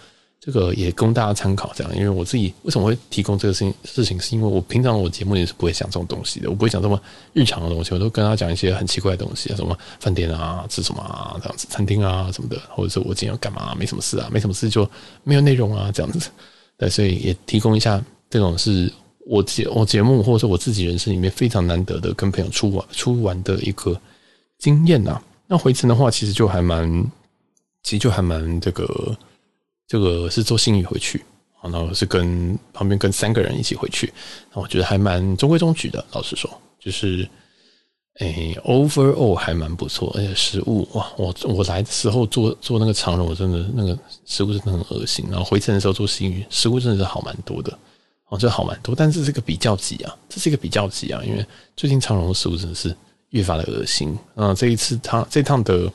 [0.49, 3.75] 这个也供大家参考，这样，因为我自己为什么会提供这个事情？
[3.85, 6.99] 事情是因为我平常我节目也是不会讲这种东西的，我不会讲这么
[7.35, 14.89] 日常的东西，我都跟他讲一些很奇怪的东西，什么饭店啊，吃什么啊，这样子，餐厅啊什么的，或者说我今天要干嘛，没什么事啊，没什么事就
[15.23, 16.31] 没有内容啊，这样子。
[16.79, 18.91] 对，所以也提供一下这种是
[19.27, 24.01] 我节我节目或者说我自己人生里面非常难得的跟朋友出玩出玩的一个
[24.59, 25.21] 经验呐。
[25.47, 26.91] 那回程的话，其实就还蛮，
[27.83, 29.15] 其实就还蛮这个。
[29.89, 31.25] 这个是坐新宇回去，
[31.63, 34.13] 然后是跟旁边跟三个人一起回去，
[34.53, 36.05] 那我觉得还蛮中规中矩的。
[36.13, 37.27] 老实说，就是
[38.19, 45.25] 诶，overall 还蛮不错，而且食物哇，我我来的时候坐坐那个长荣，我真的那个食物真的很恶心。
[45.31, 47.73] 然后回程的时候坐新宇，食物真的是好蛮多的，
[48.29, 48.95] 哦，这好蛮多。
[48.95, 51.43] 但是这个比较级啊，这是一个比较级啊，因为
[51.75, 52.95] 最近长荣的食物真的是
[53.31, 54.15] 越发的恶心。
[54.35, 55.91] 啊，这一次他这趟的。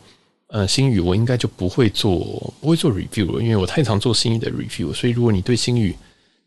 [0.54, 5.96] 呃，星宇我应该就不会做不会做 review 了，因为我太常做星宇的 review，所以如果你对星宇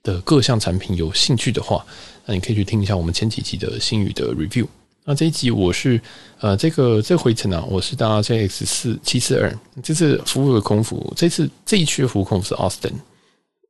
[0.05, 1.85] 的各项产品有兴趣的话，
[2.25, 4.65] 那你可以去听一下我们前几集的星宇的 review。
[5.03, 6.01] 那这一集我是
[6.39, 9.53] 呃这个这回程啊，我是搭 JX 四七四二，
[9.83, 12.93] 这次服务的空服，这次这一区的服务空服是 Austin。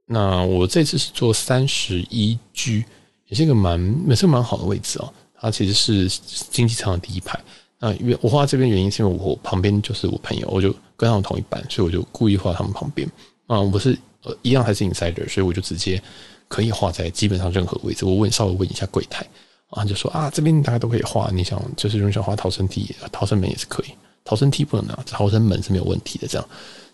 [0.05, 2.85] 那我这次是坐三十一 G，
[3.29, 5.11] 也是一个蛮也是蛮好的位置哦，
[5.41, 6.21] 它其实是
[6.51, 7.41] 经济舱的第一排。
[7.79, 13.07] 那因为我画这边原因是因为我旁边就是我朋友，我就跟他们同一班，所以我就故意画他们旁边。
[13.47, 16.03] 啊，我是呃一样还是 insider，所以我就直接
[16.49, 18.07] 可以画在基本上任何位置。
[18.07, 19.27] 我问稍微问一下柜台，
[19.71, 23.89] 啊，就说啊这边大家都可以画，你想就是如果想画逃生梯、逃生门也是可以，
[24.25, 26.27] 逃生梯不能拿，逃生门是没有问题的。
[26.27, 26.49] 这样，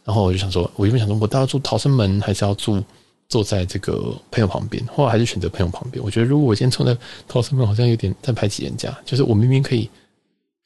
[0.04, 2.82] 然后我就想说，我原本想说我到底住逃生门还是要住
[3.28, 6.04] 坐在这个朋友旁边，后来还是选择朋友旁边。
[6.04, 6.94] 我觉得如果我今天坐在
[7.28, 9.88] 逃生门，好像有点在排挤人家，就是我明明可以。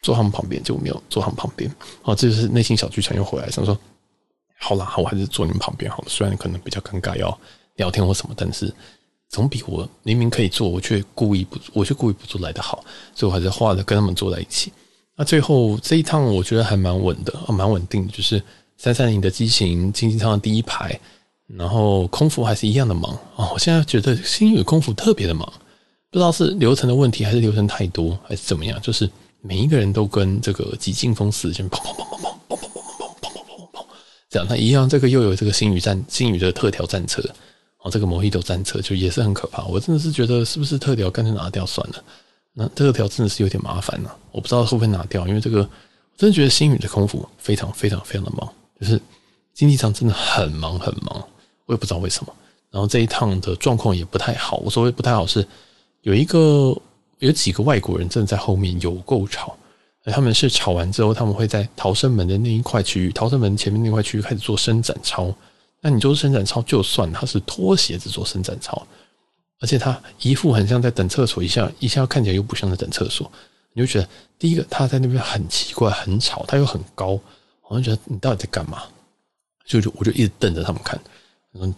[0.07, 1.69] 坐他们旁边，就没有坐他们旁边。
[2.05, 3.77] 哦，这就是内心小剧场又回来，想说，
[4.61, 6.05] 好啦，我还是坐你们旁边好了。
[6.07, 7.37] 虽然可能比较尴尬，要
[7.75, 8.73] 聊天或什么，但是
[9.29, 12.85] 总比我明明可以坐，我却故意不，我却故意不坐来的好。
[13.17, 14.73] 所以我还是画的跟他们坐在一起。
[15.17, 18.41] 那最后这一趟我觉得还蛮稳的，啊，蛮稳定，就是
[18.77, 20.97] 三三零的机型，经济舱的第一排，
[21.49, 23.51] 然后空服还是一样的忙哦。
[23.53, 25.53] 我现在觉得星宇空服特别的忙，
[26.13, 29.11] 不知道是流程的问题，还是流程太多，还是怎么样，就是
[29.41, 33.85] 每一个人都跟这个急惊风似的，就砰砰砰砰砰砰砰砰砰砰砰砰砰
[34.29, 34.47] 这样。
[34.49, 37.23] 那一样，这个又有这个星宇战星宇的特调战车，
[37.83, 39.65] 哦，这个摩希多战车就也是很可怕。
[39.65, 42.03] 我真的是觉得是不是特调干脆拿掉算了。
[42.53, 45.69] 那特调真的是有点麻烦了，我不知道会不会拿掉，因为这个我
[46.17, 49.01] 真的觉得星宇的空服非常非常非常的忙，就是
[49.53, 51.23] 经济舱真的很忙很忙，
[51.67, 52.35] 我也不知道为什么。
[52.71, 55.47] 然后这一趟的状况也不太好，我所谓不太好是
[56.01, 56.75] 有一个
[57.19, 59.57] 有几个外国人正在后面有够吵，
[60.05, 65.35] 他们是吵完之后，他们会在逃生门的那一块区域，逃生门前面那块区域开始做伸展操。
[65.81, 68.87] 那你做伸展操，就算他是脱鞋子做伸展操。
[69.61, 73.31] 而且他一副很像在等厕所，一下一下看起来又不像在等厕所，
[73.73, 74.09] 你就觉得
[74.39, 77.19] 第一个他在那边很奇怪、很吵，他又很高，
[77.69, 78.83] 我就觉得你到底在干嘛？
[79.65, 81.01] 就就我就一直瞪着他们看，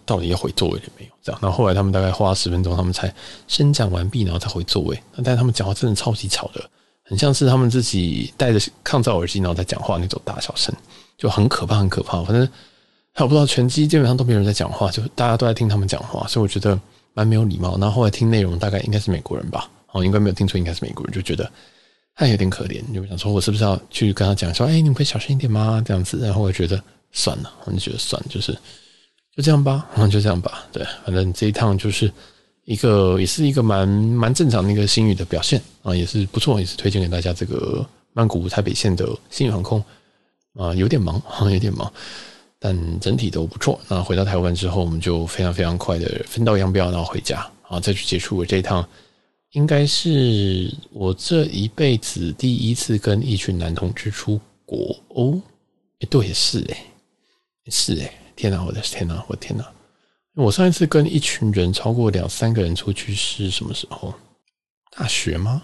[0.04, 1.10] 到底要回座位了没有？
[1.22, 3.12] 这样，然后后来他们大概花了十分钟，他们才
[3.46, 4.98] 伸展完毕，然后才回座位。
[5.16, 6.68] 但是他们讲话真的超级吵的，
[7.04, 10.74] 很像是他们自己戴着抗噪耳机，然后在讲话那种大小声，
[11.16, 12.22] 就很可怕，很可怕。
[12.24, 12.48] 反正
[13.12, 16.78] 还不知道全机基本上都没有人在讲话，就大家都在听他们讲话，所以我觉得。
[17.14, 21.50] 蛮没有礼貌，然后后来听内容，大概应该是美国人吧，哦，应该没有听错，应该是美国人，就觉得
[22.14, 25.82] 他有点可怜，就想说，我是不是要去跟他讲说，哎，你们可以小心一点吗？
[25.84, 28.56] 这样子，然后我觉得算了，我就觉得算了，就是
[29.38, 32.12] 就这样吧，然后就这样吧，对，反正这一趟就是
[32.64, 39.80] 一个，也是一个蛮蛮正常的一个新宇的表现啊，也是不错，也是推荐给大家这个曼谷台北线的新宇航空
[40.54, 41.22] 啊，有点忙，
[41.52, 41.92] 有点忙。
[42.58, 43.80] 但整体都不错。
[43.86, 48.84] 那回到台湾之后，我们就非常非常快的分道扬镳，然后回家，啊再去结束我这一趟，
[49.52, 55.40] 应该是我这一辈子第一次跟一群男同志出国哦。
[56.00, 56.76] 哎，对，是哎，
[57.70, 59.66] 是哎，天哪，我的天哪，我的天哪！
[60.36, 64.14] 我上一次跟一群人超过两三个人出去是什么时候？
[64.96, 65.60] 大学吗？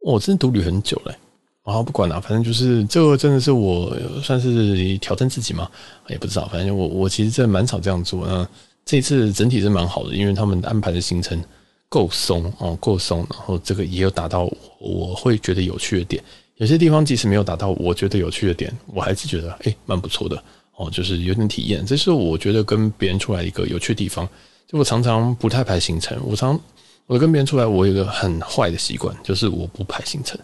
[0.00, 1.16] 我真的独旅很久了。
[1.64, 5.70] 然后不管了，反正就是这个真的是我算是挑战自己嘛，
[6.08, 6.46] 也不知道。
[6.48, 8.26] 反正我我其实真的蛮少这样做。
[8.26, 8.46] 那
[8.84, 11.42] 这次整体是蛮好的，因为他们安排的行程
[11.88, 13.26] 够松哦，够松。
[13.30, 16.22] 然后这个也有达到我会觉得有趣的点。
[16.56, 20.44] 有些地方即使没有达到我觉得有趣的点，我还是觉得诶蛮不错的
[20.76, 21.84] 哦，就是有点体验。
[21.84, 24.28] 这是我觉得跟别人出来一个有趣的地方。
[24.66, 26.58] 就我常常不太排行程，我常
[27.06, 30.38] 我跟别人出来，我有一个很坏的习惯，就是我不排行程。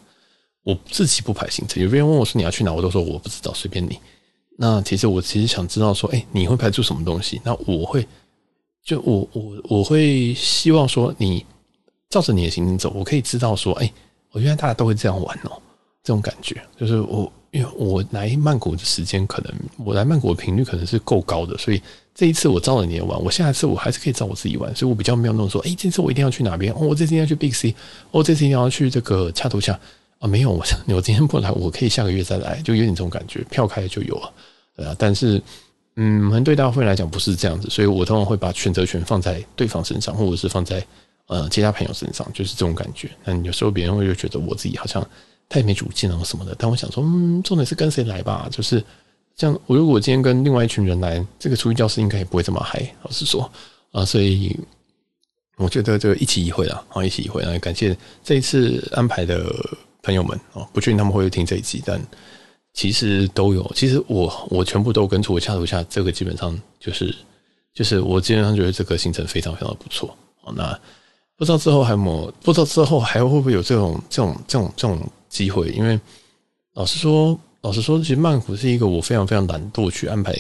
[0.65, 3.99] 我自己不排行程，有别人问我说你要去哪，我都说我不知道，随便你。
[4.59, 7.41] 那其实我其实想知道说，哎，你会排出什么东西？
[7.43, 8.07] 那我会，
[8.85, 11.47] 就我我我会希望说，你
[12.11, 13.91] 照着你的行程走，我可以知道说，哎，
[14.33, 15.63] 我原来大家都会这样玩哦，
[16.03, 21.81] 这种感觉就是我，因为我来曼谷的时间可能，我来曼谷的频率可能是够高的，所以
[22.15, 26.73] 这一次我照了你的玩，我下一次我还是可以照我自己玩，所以我比较没有那种说，哎，这次我一定要去哪边？
[26.75, 27.75] 哦，我这次一定要去 Big C，
[28.11, 29.79] 哦，这次一定要去这个恰图恰。
[30.21, 34.33] 啊，没有，我我今天不来，我可以下个月再来，就有点这种感觉，票开了就有了，
[34.75, 34.93] 对啊。
[34.99, 35.41] 但是，
[35.95, 40.85] 嗯，可能对大会来讲不是这样子，所以我通常会把选择权放在对方身上，或者是放在
[41.29, 43.09] 呃其他朋友身上，就是这种感觉。
[43.25, 45.09] 那有时候别人会就觉得我自己好像
[45.49, 48.83] 太没主见了什么的，但我想说，嗯，重点是跟谁来吧，就是
[49.37, 49.61] 这样。
[49.67, 53.51] 我如果今天跟另外一群人来，这个厨艺教室应该也不会这么嗨，老实说
[53.93, 54.59] 啊，所以
[55.57, 59.45] 我觉得这个一期一会啦，啊，一期一会，感谢这一次安排的。
[60.01, 62.01] 朋友们哦，不确定他们会不会听这一集，但
[62.73, 63.71] 其实都有。
[63.75, 67.15] 其实我我全部都跟出我恰图下，这个基本上就是
[67.75, 70.53] 就是我基本上觉得这个行程非常非常的不错哦。
[70.57, 70.73] 那
[71.37, 74.99] 不知道之后还有没有，不知道之后还会不会有这种这种这种这种
[75.29, 75.69] 机会？
[75.71, 75.99] 因为
[76.75, 80.35] 老实说，老实说，其实曼谷是一个我非常非常懒惰去安排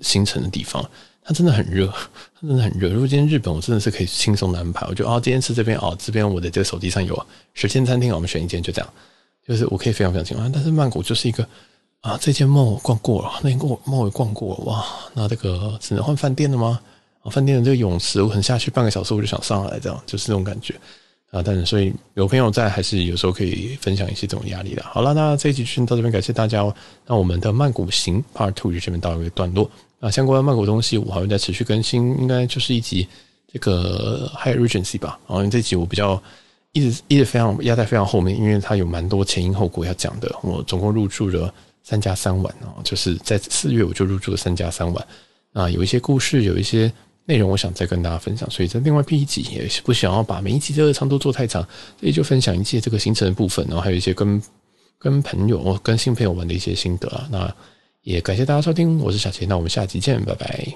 [0.00, 0.84] 行程的地方。
[1.22, 1.86] 它真的很热，
[2.40, 2.88] 它真的很热。
[2.88, 4.86] 如果今天日本，我真的是可以轻松的安排。
[4.88, 8.90] 我觉得哦，今天吃这边哦，这边我的这个手机上有十间餐厅，我们选一间，就这样，
[9.46, 10.50] 就是我可以非常非常轻松。
[10.50, 11.46] 但是曼谷就是一个
[12.00, 16.80] 啊，这间 mall 逛过了，那间 mall 也逛过了，哇，那这个只能换饭店了吗？
[17.22, 20.74] 啊，饭店的这个泳池，我可能下去半个小时我就想上来，这样就是这种感觉
[21.30, 21.42] 啊。
[21.44, 24.82] 但是所以有朋友在，还是有时候可以分享一些这种压力的。
[24.84, 26.74] 好了，那这一集就到这边，感谢大家哦。
[27.06, 29.70] 那我们的曼谷行 Part Two 就这边到一个段落。
[30.00, 33.06] 啊，相关的曼谷东西我还会再持续更新，应该就是一集
[33.52, 35.18] 这个 Hyatt Regency 吧。
[35.26, 36.22] 然后这集我比较
[36.72, 40.32] 一直一直非常压在非常后面，因为它有蛮多前因后果要讲的。
[40.42, 41.52] 我总共入住了
[41.82, 45.06] 三加三晚哦，就是在四月我就入住了三加三晚。
[45.52, 46.92] 啊，有一些故事，有一些
[47.28, 48.50] 内容，我想再跟大家分享。
[48.50, 51.62] 所以在另外 P 一集，也是不想要把每一集的长度做太长，
[52.00, 54.42] 所以就分享一些这个行程的部分，然后还有一些跟
[54.98, 57.28] 跟朋友、跟新朋友们的一些心得啊。
[57.30, 57.54] 那
[58.02, 60.72] 也感谢大家收听，我是小杰，那我们下集见，拜拜。